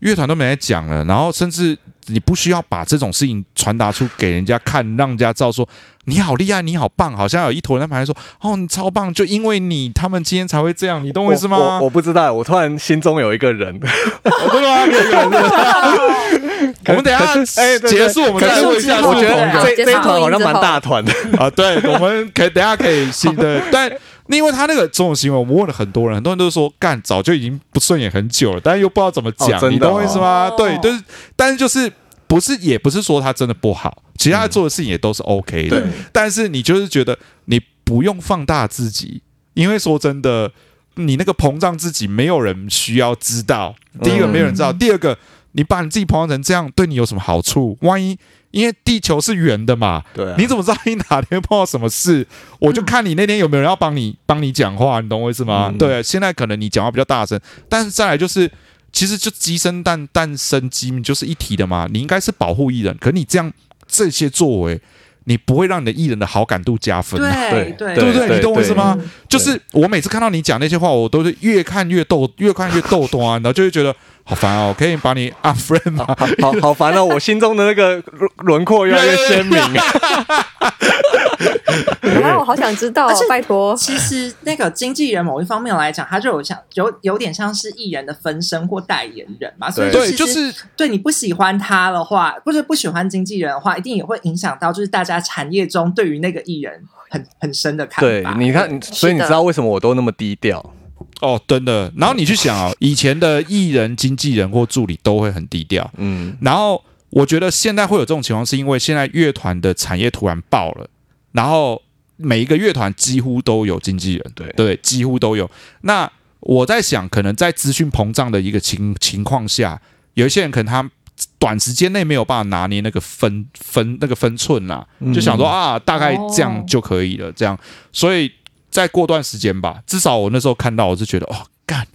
[0.00, 1.78] 乐团都没在讲了，然后甚至。
[2.06, 5.68] 你不需要把这种事情传达出给人家看，让人家知道说
[6.06, 11.56] 你好厉害，你好棒，好像有一坨人在旁边说哦，你超棒，就因为你他们今天才会这样，你懂我意思吗？
[11.56, 14.86] 我我不知道，我突然心中有一个人，对吗？
[14.86, 19.00] 有一个人，我们等下哎结束，我们再问一下。
[19.00, 21.48] 我觉得这这一团好像蛮大团的啊。
[21.50, 23.90] 对，我们可以等下可以新的，但
[24.28, 30.50] 因为他那个这种行为，我们问了很多人，很多人都说干早就已经不顺眼很久了，但是又不知道怎么讲，你懂我意思吗？
[30.56, 31.04] 对，就是，
[31.36, 31.92] 但是就是。
[32.26, 35.86] 不是，也不是说他真的不好，其他做的事情也都是 OK 的。
[36.10, 39.22] 但是你就是觉得你不用放大自己，
[39.52, 40.50] 因为说真的，
[40.94, 43.76] 你那个膨胀自己，没有人需要知道。
[44.02, 45.16] 第一个没有人知道，第二个
[45.52, 47.78] 你把你自己膨胀成这样，对你有什么好处？
[47.82, 48.18] 万一
[48.54, 52.26] 因为地球是圆的嘛，对，你怎么知道你哪天碰到什么事？
[52.60, 55.74] 我就看你那天有没有人要帮你 帮你讲话，你懂我意思吗？
[55.78, 57.38] 对，现在可能你讲话比较大声，
[57.68, 58.50] 但是再来就是。
[58.96, 61.88] 其实就鸡生蛋，蛋生鸡，就是一体的嘛。
[61.90, 63.52] 你应该是保护艺人，可你这样
[63.88, 64.80] 这些作为，
[65.24, 68.36] 你不会让你的艺人的好感度加分，对对对不对？
[68.36, 68.98] 你懂我意思吗？
[69.28, 73.94] 就是我每次看到你讲那些话，我都是越看越逗， 越看越逗端，然后就会觉得。
[74.26, 74.74] 好烦哦！
[74.78, 76.06] 可以把你 unfriend 吗？
[76.40, 77.04] 好好烦哦！
[77.04, 78.02] 我心中的那个
[78.38, 79.58] 轮廓越来越鲜明。
[82.24, 83.74] 啊，我好想知道，拜托。
[83.76, 89.70] 其实那个经纪人某一方面来讲，他就有像有有点像是艺人的分身或代言人嘛。
[89.70, 98.34] 所以对，就是对你不喜欢他的话，或者不喜欢经纪人的话，一定也会影响到就是大家产业中对于那个艺人很很深的看法。
[98.34, 100.74] 对，你看，所以你知道为什么我都那么低调？
[101.20, 101.92] 哦，真的。
[101.96, 106.36] 然后你去想啊，以前的艺人、经纪人或助理都会很低调，嗯。
[106.40, 106.82] 然后
[107.14, 110.88] 我觉得现在会有这种情况，是因为现在乐团的产业突然爆了，
[111.32, 111.80] 然后
[112.16, 115.50] 每一个乐团几乎都有经纪人，对对，几乎都有。
[115.82, 116.10] 那
[116.40, 119.80] 我在想，可能在资讯膨胀的一个情情况下，
[120.14, 120.90] 有一些人可能他
[121.38, 124.84] 短时间内没有办法拿捏那个分分那个分寸呐，
[125.14, 127.58] 就想说啊，大概这样就可以了，这样，
[127.92, 128.30] 所以。
[128.74, 131.86] 再过段时间吧，至少我那时候看到，我是觉得哦，干，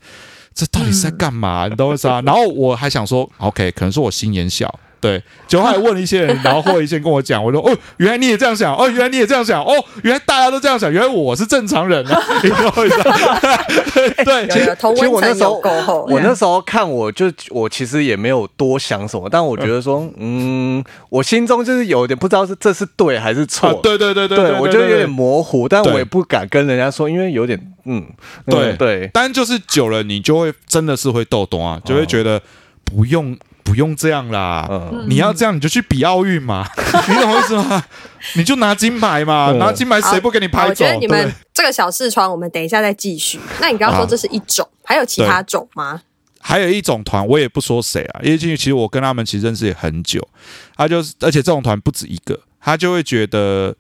[0.54, 1.68] 这到底是在干嘛？
[1.68, 2.22] 你懂我意思啊？
[2.22, 4.80] 然后我还想说，OK，可能是我心眼小。
[5.02, 9.74] 对，就后来问了一些人，然后或一些人跟我讲，我说哦，原来你也这样想，哦，原来你也这样想，哦，
[10.04, 12.22] 原来大家都这样想，原来我是正常人啊！
[12.44, 14.24] 你懂我意思？
[14.26, 15.62] 对，其实其实我那时候，
[16.10, 23.74] 我那时候看，我就我其实也没有多想什么，但我觉得说， 嗯，我心中就是有点不知道是这是对还是错。
[23.82, 28.06] 对对对对，我觉得有点模糊，但我也不敢跟人家说，因为有点，嗯，
[28.46, 32.42] 对对，但就是久了，你就会真的是会逗懂啊，就会觉得
[32.84, 33.38] 不用。
[33.70, 34.68] 不用这样啦，
[35.08, 36.68] 你要这样你就去比奥运嘛，
[37.08, 37.86] 你懂我意思吗？
[38.34, 40.66] 你就拿金牌嘛，拿金牌谁不给你拍？
[40.68, 43.40] 我觉得你们这个小四川，我们等一下再继续。
[43.62, 46.02] 那你刚刚说这是一种，还有其他种吗？
[46.40, 50.28] 还有一种团，我也不说谁啊，因为进去其实我跟他们其实认识也很久，
[50.76, 53.76] 他就是而且这种团不止一个，他就会觉得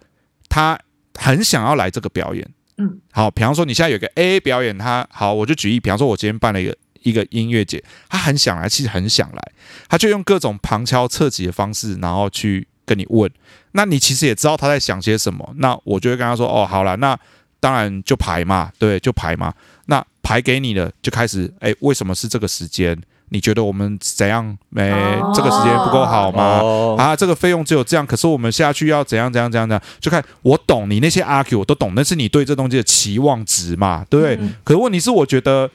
[0.48, 0.78] 他
[1.16, 2.48] 很想要来这个表演。
[2.78, 6.78] 嗯，好，比方说你现在有个 A 表演，他好，我就举例，比方说我今天办了一个。
[7.04, 9.52] 一个音乐节，他很想来，其实很想来，
[9.88, 13.30] 他就用各种旁敲侧击的方式，然后去跟你问。
[13.74, 15.54] 那你其实也知道他在想些什么。
[15.58, 17.18] 那我就会跟他说：“哦，好了，那
[17.60, 19.54] 当然就排嘛，对，就排嘛。
[19.86, 21.54] 那排给你了，就开始。
[21.60, 23.00] 哎，为什么是这个时间？
[23.32, 24.58] 你觉得我们怎样？
[24.70, 24.89] 没
[25.36, 26.95] 这个时间不够好吗？
[26.97, 29.84] 啊，这个费用只有这样，可是我们下去要怎样怎样怎样怎样？
[30.00, 34.50] 就看我懂你那些阿 Q，我都懂，那是你对这东西的期望值嘛，对不对？
[34.64, 35.70] 可是问题是，我觉得。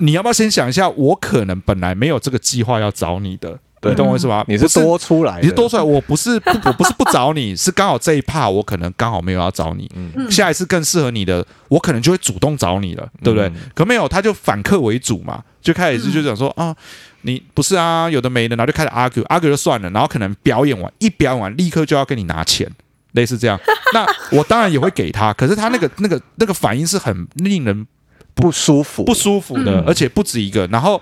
[0.00, 0.88] 你要不要先想一下？
[0.88, 4.44] 我可能本来没有这个计划要找你的，你懂我意思吗？
[4.48, 13.52] 你是多出来，你是多出来， 我不是不，我不是不找你，是刚好这一趴我可能刚好没有要找你，嗯下一次更适合你的，我可能就会主动找你了，对不对？
[13.74, 16.74] 可没有，他就反客为主嘛，就开始就讲说啊，
[17.22, 22.70] 你不是啊，有的没的，然后就开始 argue，argue 就算了，然后可能表演完一表演完，立刻就要跟你拿钱，
[23.12, 23.60] 类似这样。
[23.92, 27.86] 那我当然也会给他，可是他那个那个那个反应是很令人。
[28.34, 30.66] 不舒服，不舒服的，而且不止一个。
[30.68, 31.00] 然后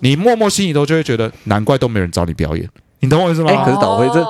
[0.00, 2.68] 你默默心里头就会觉得，难怪都没人找你表演。
[3.00, 3.50] 你懂我意思吗？
[3.50, 4.24] 哎，可是导回这，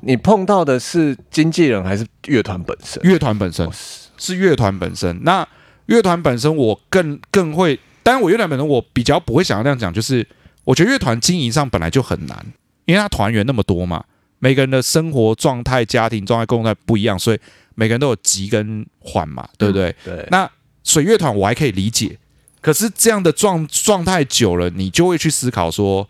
[0.00, 3.02] 你碰到的是经纪人还是乐团本身？
[3.02, 3.68] 乐团本身
[4.16, 5.22] 是乐团本身。
[5.24, 5.46] 那
[5.86, 10.26] 乐团本身，我更更会，当然我乐团本身，我比较不会想要那样讲，就是
[10.64, 12.46] 我觉得乐团经营上本来就很难，
[12.86, 14.02] 因为他团员那么多嘛，
[14.38, 17.38] 每个人的生活状态、家庭状态、工作态不一样，所以
[17.74, 19.94] 每个人都有急跟缓嘛，对不对？
[20.04, 20.26] 对。
[20.30, 20.50] 那
[20.84, 22.18] 水乐团我还可以理解，
[22.60, 26.08] 可是这样的状状态久了，你就会去思考说，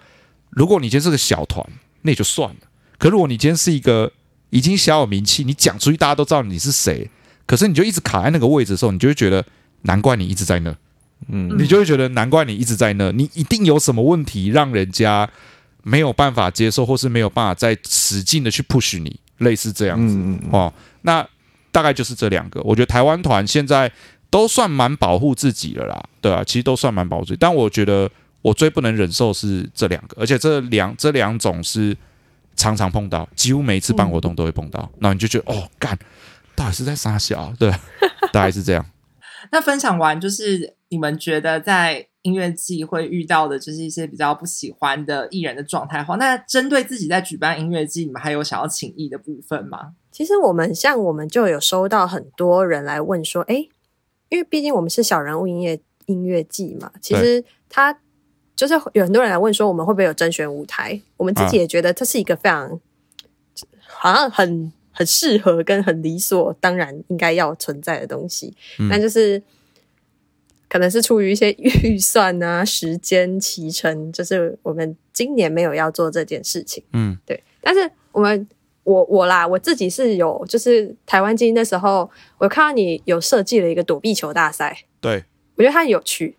[0.50, 1.64] 如果你今天是个小团，
[2.02, 2.56] 那也就算了；
[2.98, 4.12] 可如果你今天是一个
[4.50, 7.08] 已经小有名气，你讲出去大家都知道你是谁，
[7.46, 9.44] 可是你就一直卡在那个位置的时候，你就会觉得
[9.82, 10.76] 难怪你一直在那，
[11.28, 15.28] 嗯，你就会觉得难怪你一直在那，你一定有什么问题让人家
[15.82, 20.18] 没有办法接受，或是没有办法再使劲的去 push 你，类似这样子。
[20.50, 20.72] 哦。
[21.02, 21.26] 那
[21.70, 23.90] 大概就是这两个，我觉得台湾团现在
[24.30, 28.10] 都算蛮保护自己了啦，对啊，其实都算蛮保护自己，但我觉得
[28.42, 31.96] 我最不能忍受是这两个，而且这两这两种是
[32.56, 35.98] 常常碰到，几乎每一次办活动都会碰到，那你就觉得哦，干，
[36.56, 37.70] 到底是在撒小，对，
[38.32, 38.84] 大概是这样。
[39.52, 42.08] 那分享完，就是你们觉得在。
[42.24, 49.90] 音乐季会遇到的就是一些比较不喜欢的艺人的状态话，那针对自己在举办音乐季，你们还有想要请意的部分吗？
[50.10, 53.56] 其实我们像我们就有收到很多人来问说，哎，
[54.34, 57.96] 因为毕竟我们是小人物音乐音乐季嘛，其实它
[58.56, 61.00] 就是有很多人来问说，我们会不会有甄选舞台？
[61.16, 62.80] 我们自己也觉得这是一个非常
[63.86, 68.54] 好像很很适合跟很理所当然应该要存在的东西，
[68.90, 69.42] 但就是。
[70.66, 71.52] 可能是出于一些
[71.84, 76.82] 预算啊、时间、提成，就是我们今年没有要做这件事情。
[76.92, 77.40] 嗯，对。
[77.60, 78.48] 但是我们
[78.84, 82.08] 我我啦，我自己是有，就是台湾金的时候，
[82.38, 84.84] 我看到你有设计了一个躲避球大赛。
[85.00, 85.24] 对，
[85.56, 86.36] 我觉得它很有趣。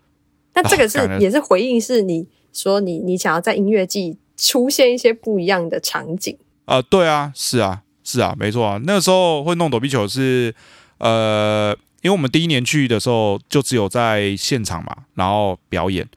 [0.53, 6.81] 但这个是也是回应，是你说你你想要在音乐季出现一些不一样的场景啊？
[6.81, 8.79] 对啊，是啊，是啊，没错啊。
[8.85, 10.55] 那个时候会弄躲避球是
[10.99, 11.75] 呃。
[12.01, 16.07] 因为我们第一年去的时候，就只有在现场嘛，然后表演，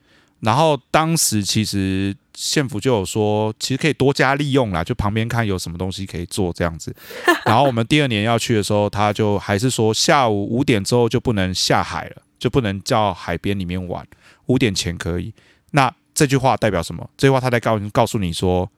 [0.40, 6.94] 然后当时其实县府就有说，其实可以多加利用啦，就旁边看有什么东西可以做这样子。
[7.44, 14.06] 然后我们第二年要去的时候，他就还是说下午五点之后就不能下海了，就不能叫海边里面玩，
[14.46, 15.34] 五点前可以。
[15.72, 17.10] 那这句话代表什么？
[17.16, 18.70] 这句话他在告告诉你说，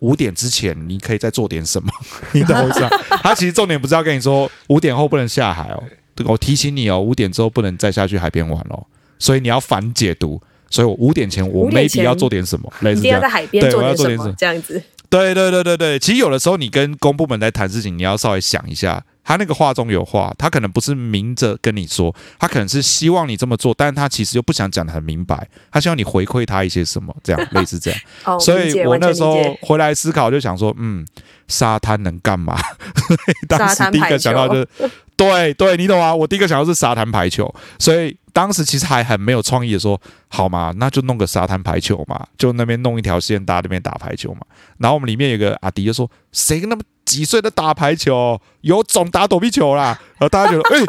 [0.00, 1.90] 五点之前你可以再做点什么，
[2.32, 2.86] 你懂我意思？
[3.24, 5.82] 他其实重点不是要跟你说五点后不能下海哦。
[6.26, 8.86] 我提醒你哦，五点之后不能再下去海边玩哦，
[9.18, 10.42] 所以你要反解读。
[10.72, 14.82] 所以我五点前我没必要做点什么，一定要在海边做点什么，这样子。
[15.10, 28.00] 对对对对对，其实有的时候你跟公部门在谈事情，你要稍微想一下，他那个话中有话，他可能不是明着跟你说，他可能是希望你这么做，但是他其实又不想讲的很明白，他希望你回馈他一些什么，这样类似这样。
[28.40, 31.06] 所以我那时候回来思考，就想说，嗯，
[31.48, 32.58] 沙滩能干嘛？
[33.48, 34.68] 当时第一个想到就是。
[35.14, 36.12] 对对，你懂啊？
[36.12, 44.40] 我第一个想到是沙滩排球，所以当时其实还很没有创意的说，好嘛，那就弄个沙滩排球嘛，就那边弄一条线，大家那边打排球嘛。
[44.78, 49.98] 然后我们里面有个阿迪就说，谁那么几岁的打排球，有种打躲避球啦。
[50.18, 50.84] 然后大家觉得，哎，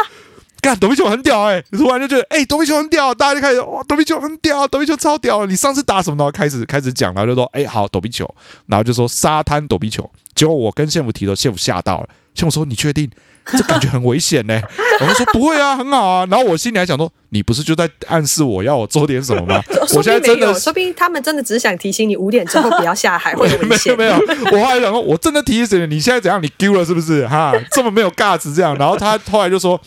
[0.61, 5.45] 干躲避球很屌哎，突然就觉得，哎，躲避球很屌，大家就开始哇，躲避球很屌，躲避球超屌。
[5.45, 6.31] 你上次打什么？
[6.31, 8.33] 开始开始讲，然后就说，哎，好，躲避球，
[8.67, 10.09] 然后就说沙滩躲避球。
[10.35, 13.09] 结果我跟谢府提的，谢府吓到了，谢府说，你确定？
[13.45, 14.59] 这感觉很危险呢。
[14.99, 16.25] 我们说不会啊，很好啊。
[16.29, 19.61] 然后我心里还想说，你不是就在暗示我要我做点什么吗？
[19.95, 23.97] 我现在真的，说不定他们真的只想提醒你五点之后不要下海，会危险。
[23.97, 26.41] 没有没有，我后来想说，我真的提醒你，你现在怎样？
[26.41, 27.27] 你丢了是不是？
[27.27, 28.75] 哈，这么没有架子这样。
[28.77, 29.79] 然后他后来就说，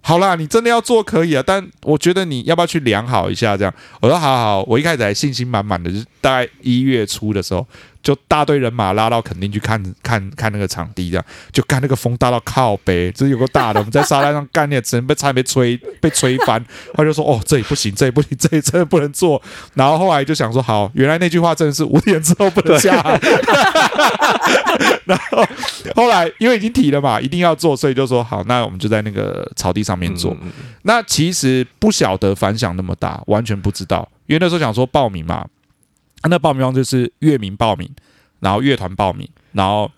[0.00, 3.72] 好啦，你真的要做可以啊，但我觉得你要不要去量好一下这样？
[4.00, 7.66] 我说好好，我一开始还信心满满的，就是大概一月初的时候。
[8.04, 16.62] 就大队人马拉到垦丁去看看看那个场地，这样就干那个风大到靠北，这有个大的，我们在沙滩上干，那只能被差点被吹 被吹翻。
[16.92, 19.40] 他就说：“哦，这里不行，这里不行，这里真的不能做。”
[19.74, 23.02] 然后后来就想说：“好，原来那句话真的是五点之后不能下。”
[25.06, 25.44] 然后
[25.96, 30.36] 后来因为已经提了嘛，一定要做，所以就说：“好，那我们就在那个草地上面做。”
[30.82, 35.46] 那其实不晓得反响那么大，完全不知道，因为那时候想说报名嘛。
[36.28, 37.88] 那报名方就是乐名报名，
[38.40, 39.90] 然后乐团报名，然后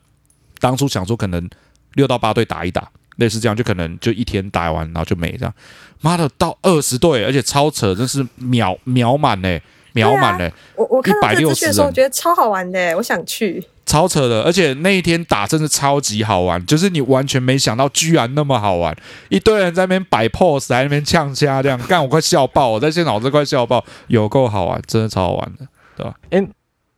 [0.59, 1.49] 当初想说可能
[1.95, 5.55] 六到八队打一打，类似这样，就可能就一天打完，然后就没这样。
[6.01, 9.63] 妈的，到二十队，而且超扯，真是秒秒满嘞，
[9.93, 10.53] 秒满嘞！
[10.77, 13.65] 我我看到这资讯的时候，我觉得超好玩的，我想去。
[13.87, 18.95] 超扯的，而且那一天打真的超级好玩，就是你完全没想到，居然那么好玩，
[19.29, 25.67] 一堆人在那边摆 pose，在那边呛虾，这样干我快笑爆，我在现场我都快笑爆，有够好玩，真的超好玩的。
[25.97, 26.15] 对吧？
[26.31, 26.47] 哎，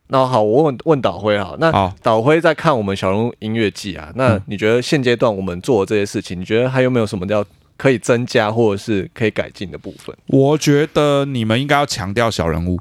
[0.07, 1.71] 那好，我问问导辉哈，那
[2.01, 7.45] 导辉在看我们小龙音乐季啊，那你觉得现阶段我们做这些事情，你觉得还有没有什么叫
[7.77, 10.15] 可以增加或者是可以改进的部分？
[10.25, 12.79] 我觉得你们应该要强调小人物，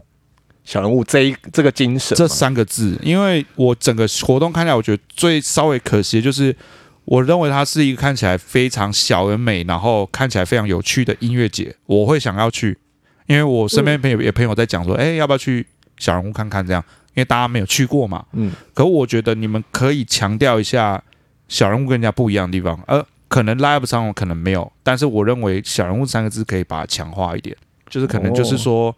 [0.64, 6.56] 小人物这一这个精神这三个字，因为我整个活动看起来，我觉得最稍微可惜的就是，
[7.04, 12.78] 我认为它是一个看起来非常小而美，然后看起来非常有趣的音乐节，我会想要去，
[13.26, 15.66] 因为我身边朋友也朋友在讲说，哎，要不要去？
[15.98, 16.82] 小人物看看这样，
[17.14, 18.24] 因为大家没有去过嘛。
[18.32, 18.52] 嗯。
[18.74, 21.02] 可我觉得你们可以强调一下
[21.48, 27.56] 小人物跟人家不一样的地方，呃，可能 live 上可能没有，但是我认为小人物三个字可以把它强化一点，
[27.88, 28.94] 就是可能就是说，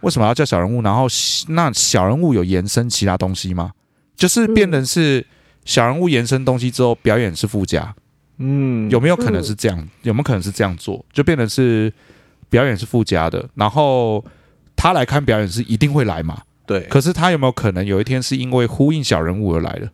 [0.00, 0.82] 为什么要叫小人物？
[0.82, 1.06] 然后
[1.48, 3.72] 那小人物有延伸其他东西吗？
[4.16, 5.24] 就是变成是
[5.64, 7.94] 小人物延伸东西之后，表演是附加。
[8.38, 9.88] 嗯，有没有可能是这样？
[10.02, 11.04] 有没有可能是这样做？
[11.12, 11.92] 就变成是
[12.48, 14.24] 表演是附加的，然后
[14.76, 16.42] 他来看表演是一定会来嘛？
[16.66, 16.80] 对。
[16.82, 19.90] 可是他有没有可能有一天是因为呼应小人物而来的？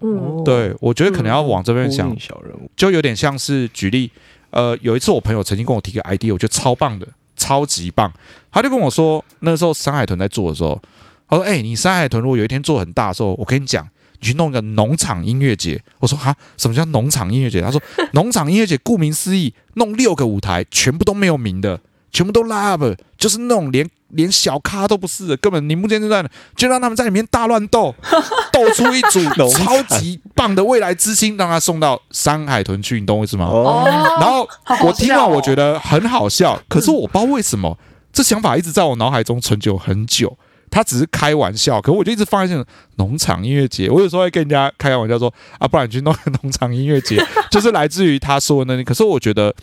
[0.00, 2.18] 嗯，对，我觉得可能要往这边想。
[2.18, 4.10] 小人物就有点像是举例，
[4.50, 7.06] 呃，有一次我朋友曾经跟我提个 ID，我觉得超棒的，
[7.36, 8.12] 超级棒。
[8.50, 10.80] 他就跟我说，那时候山海豚在做的时候，
[11.28, 13.88] 他说：“哎，你山海豚如果有一天做很大的时候，我跟你讲。”
[14.22, 17.62] 你去弄一个农场音乐节，我说哈，什么叫农场音乐节？
[17.62, 17.80] 他说
[18.12, 21.80] 农场音乐节顾名思义，弄六个舞台，全部都没有名的，
[22.12, 26.24] 全部都 live，就是那种连连小咖都不是的，根本你目前就在
[26.56, 27.94] 就让他们在里面大乱斗，
[28.52, 33.46] 斗出一组超级棒的未来之星，让他送到山海豚去，你懂我意思吗？
[33.46, 33.84] 哦。
[34.20, 34.48] 然后
[34.84, 37.78] 我听完我觉得很好笑，可是我不知道为什么
[38.12, 40.36] 这想法一直在我脑海中存久很久。
[40.70, 42.64] 他只是开玩笑，可我就一直放在这种
[42.96, 43.90] 农场音乐节。
[43.90, 47.20] 我有时候会跟人家开玩笑说：“啊，不然你去弄个农场音乐节。
[47.50, 48.84] ”就是来自于他说的那。
[48.84, 49.54] 可是我觉得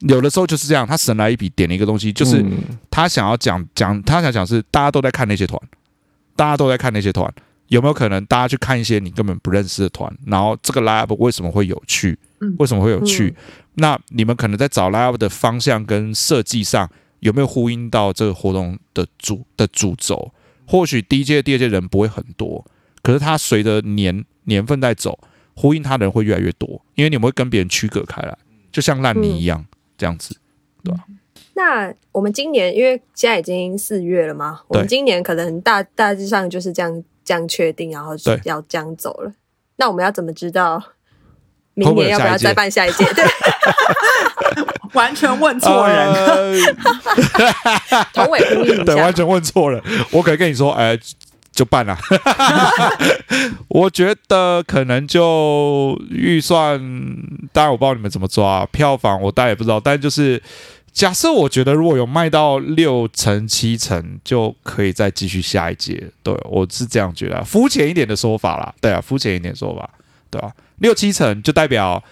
[0.00, 2.44] 有的时候就是这样，他神来一笔点了一个东西，就是
[2.90, 5.60] 他想要讲讲，他想讲是大家都在看那些团，
[6.34, 7.30] 大家都在看那些团，
[7.68, 10.10] 有没有可能大家去看一些你根本不认识的团？
[10.26, 12.18] 然后这个 live 为什么会有趣？
[12.58, 13.34] 为什么会有趣？
[13.74, 16.88] 那你们可能在找 live 的方向跟设计上
[17.20, 20.32] 有没有呼应到这个活动的主的主轴？
[20.66, 22.64] 或许第一届、第二届人不会很多，
[23.02, 25.18] 可是他随着年年份在走，
[25.54, 28.36] 呼应他的人会越来越多，因为你们会跟别人区隔开来，
[28.72, 29.64] 就像烂泥一样
[29.96, 30.36] 这样子，
[30.82, 31.04] 对吧？
[31.54, 39.32] 那我们今年因为现在已经四月了嘛，我们今年可能大大致上就是这样这样确定，然后要这样走了。
[39.76, 40.82] 那我们要怎么知道
[41.74, 43.04] 明年要不要再办下一届？
[43.12, 43.24] 对。
[44.94, 46.14] 完全问错人，
[48.14, 49.82] 头尾呼应对，完全问错了。
[50.10, 50.98] 我可以跟你说，哎，
[51.52, 51.96] 就办了。
[53.68, 56.78] 我觉得可能就预算，
[57.52, 59.78] 当然我不知道你们怎么抓票房，我大概也不知道。
[59.78, 60.42] 但就是
[60.92, 66.10] 假设，我觉得如果有卖到六成七成，就可以再继续下一届。
[66.22, 68.74] 对我是这样觉得，肤浅一点的说法啦。
[68.80, 69.90] 对啊，肤浅一点说法，
[70.30, 70.52] 对吧？
[70.78, 72.02] 六七成就代表。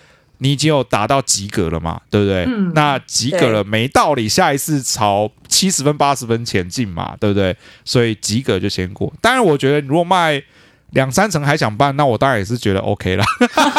[0.43, 2.01] 你已经有达到及格了嘛？
[2.11, 2.45] 对不对？
[2.75, 7.17] 那及格了，没道理下一次朝七十分、八十分前进嘛？
[7.21, 7.57] 对不对？
[7.85, 9.13] 所以及格就先过。
[9.21, 10.43] 当然，我觉得如果卖
[10.91, 13.25] 两三层还想办，那我当然也是觉得 OK 啦，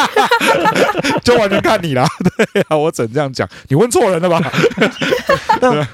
[1.26, 2.07] 就完全看你啦。
[2.53, 3.45] 对啊，我只能这样讲。
[3.68, 4.41] 你问错人了吧？
[5.59, 5.88] 但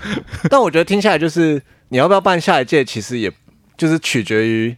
[0.51, 1.59] 但我觉得听下来，就是
[1.89, 3.31] 你要不要办下一届，其实也
[3.75, 4.77] 就是取决于。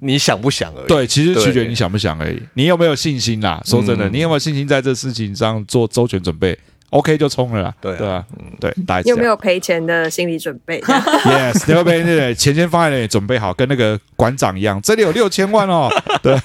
[0.00, 0.86] 你想不想而已。
[0.86, 2.40] 对，其实取决于你想不想而已。
[2.54, 3.60] 你有没有信心啦？
[3.64, 6.58] 说真的，你有没有信心在这事情上做周全准备
[6.90, 7.74] ？OK 就冲了啦。
[7.80, 8.74] 对对啊，嗯，对。
[9.04, 10.80] 你有没有赔钱的心理准备？
[11.24, 15.88] Yes，你有没有钱先放在那里准备好，跟那个馆长一样，这里有六千万哦。
[16.22, 16.36] 对，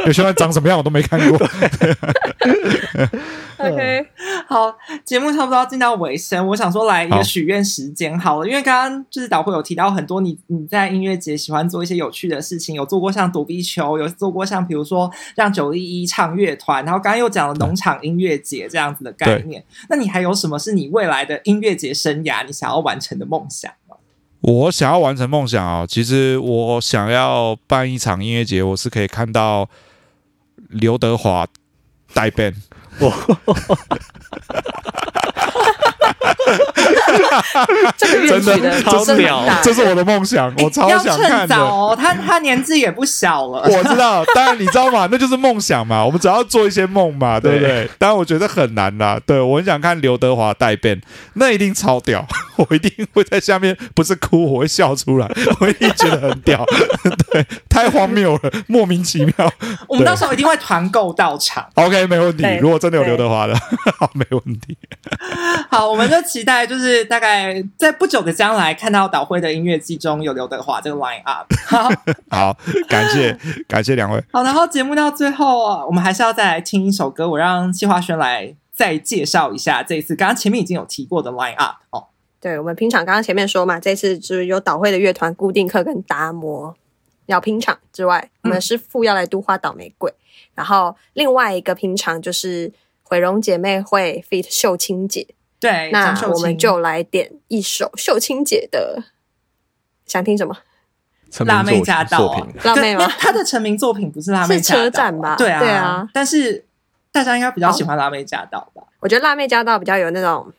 [0.00, 1.38] 六千万长什么样我都没看过。
[3.58, 4.06] OK，
[4.46, 23.96] 好，节目差不多要进到尾声，我想说来一个许愿时间好了，因为刚刚就是导会有提到很多你你在音乐节喜欢做一些有趣的事情，有做过像躲避球，有做过像比如说让九一一唱乐团，然后刚刚又讲了农场音乐节这样子的概念，那你还有什么是你未来的音乐节生涯你想要完成的梦想吗？
[24.40, 29.68] 我想要完成梦想啊，其实我想要办一场音乐节，我是可以看到
[30.68, 31.46] 刘德华
[32.12, 32.54] 带 band。
[37.86, 41.56] 我，真的超屌，这是我的梦想，我超想看的。
[41.96, 44.24] 他他年纪也不小了，我知道。
[44.34, 45.08] 当然你知道吗？
[45.10, 46.04] 那就是梦想嘛。
[46.04, 47.88] 我们只要做一些梦嘛，对不对？
[47.98, 49.18] 当然我觉得很难啦。
[49.24, 51.00] 对我很想看刘德华带 band，
[51.34, 52.26] 那一定超屌。
[52.56, 55.30] 我一定会在下面不是哭，我会笑出来。
[55.60, 56.64] 我一定觉得很屌，
[57.30, 59.34] 对，太荒谬了，莫名其妙。
[59.86, 61.66] 我们到时候一定会团购到场。
[61.74, 62.44] OK，没问题。
[62.60, 63.54] 如果真的有刘德华的，
[63.98, 64.76] 好，没问题。
[65.70, 71.46] 好，我们就期待，就是大概在不久的将来，看到导会的音乐季中有刘德华这个 line up。
[71.66, 71.88] 好，
[72.28, 72.56] 好，
[72.88, 74.22] 感谢感谢两位。
[74.32, 82.08] 好，然后节目到最后啊，我们还是要再来听一首歌，我让谢华轩来再介绍一下这一次刚刚前面已经有提过的 line up 哦。
[82.38, 86.76] 对，我们拼场刚刚前面说嘛，这次就是有导会的乐团固定客跟达摩
[87.26, 90.12] 要拼场之外，我们师傅要来都花倒玫瑰，
[90.54, 95.26] 然后另外一个拼场就是毁容姐妹会 feat 秀清姐。
[95.66, 99.02] 对，那我们就来点一首秀清姐的，
[100.06, 100.56] 想听什么？
[101.44, 103.06] 辣妹驾到，辣妹吗？
[103.18, 105.36] 她的成名作品不是辣妹是车站吧？
[105.36, 106.08] 对啊，对啊。
[106.12, 106.64] 但是
[107.10, 108.82] 大家应该比较喜欢辣妹驾到吧？
[109.00, 110.52] 我觉得辣妹驾到比较有那种。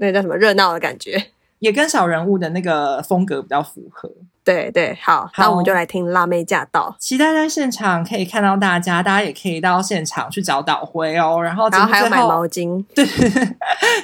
[0.00, 1.20] 那叫什么热闹的感觉？
[1.58, 4.08] 也跟小人物的那个风格比较符合。
[4.48, 11.38] 对对，好，那我们就来听《辣妹驾到》，期待在现场可以看到大家，大家也可以到现场去找导辉哦。
[11.42, 13.04] 然后，然后还要买毛巾， 对，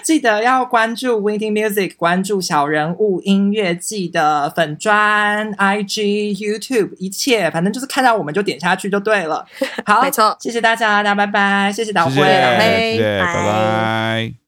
[0.02, 9.46] 记得要关注 Windy Music，关注小人物音乐季的粉专、IG、YouTube，一切反正就是看到我们就点下去就对了。
[9.86, 14.43] 好， 没错，谢谢大家，大家拜拜，谢谢导辉，导辉，拜拜。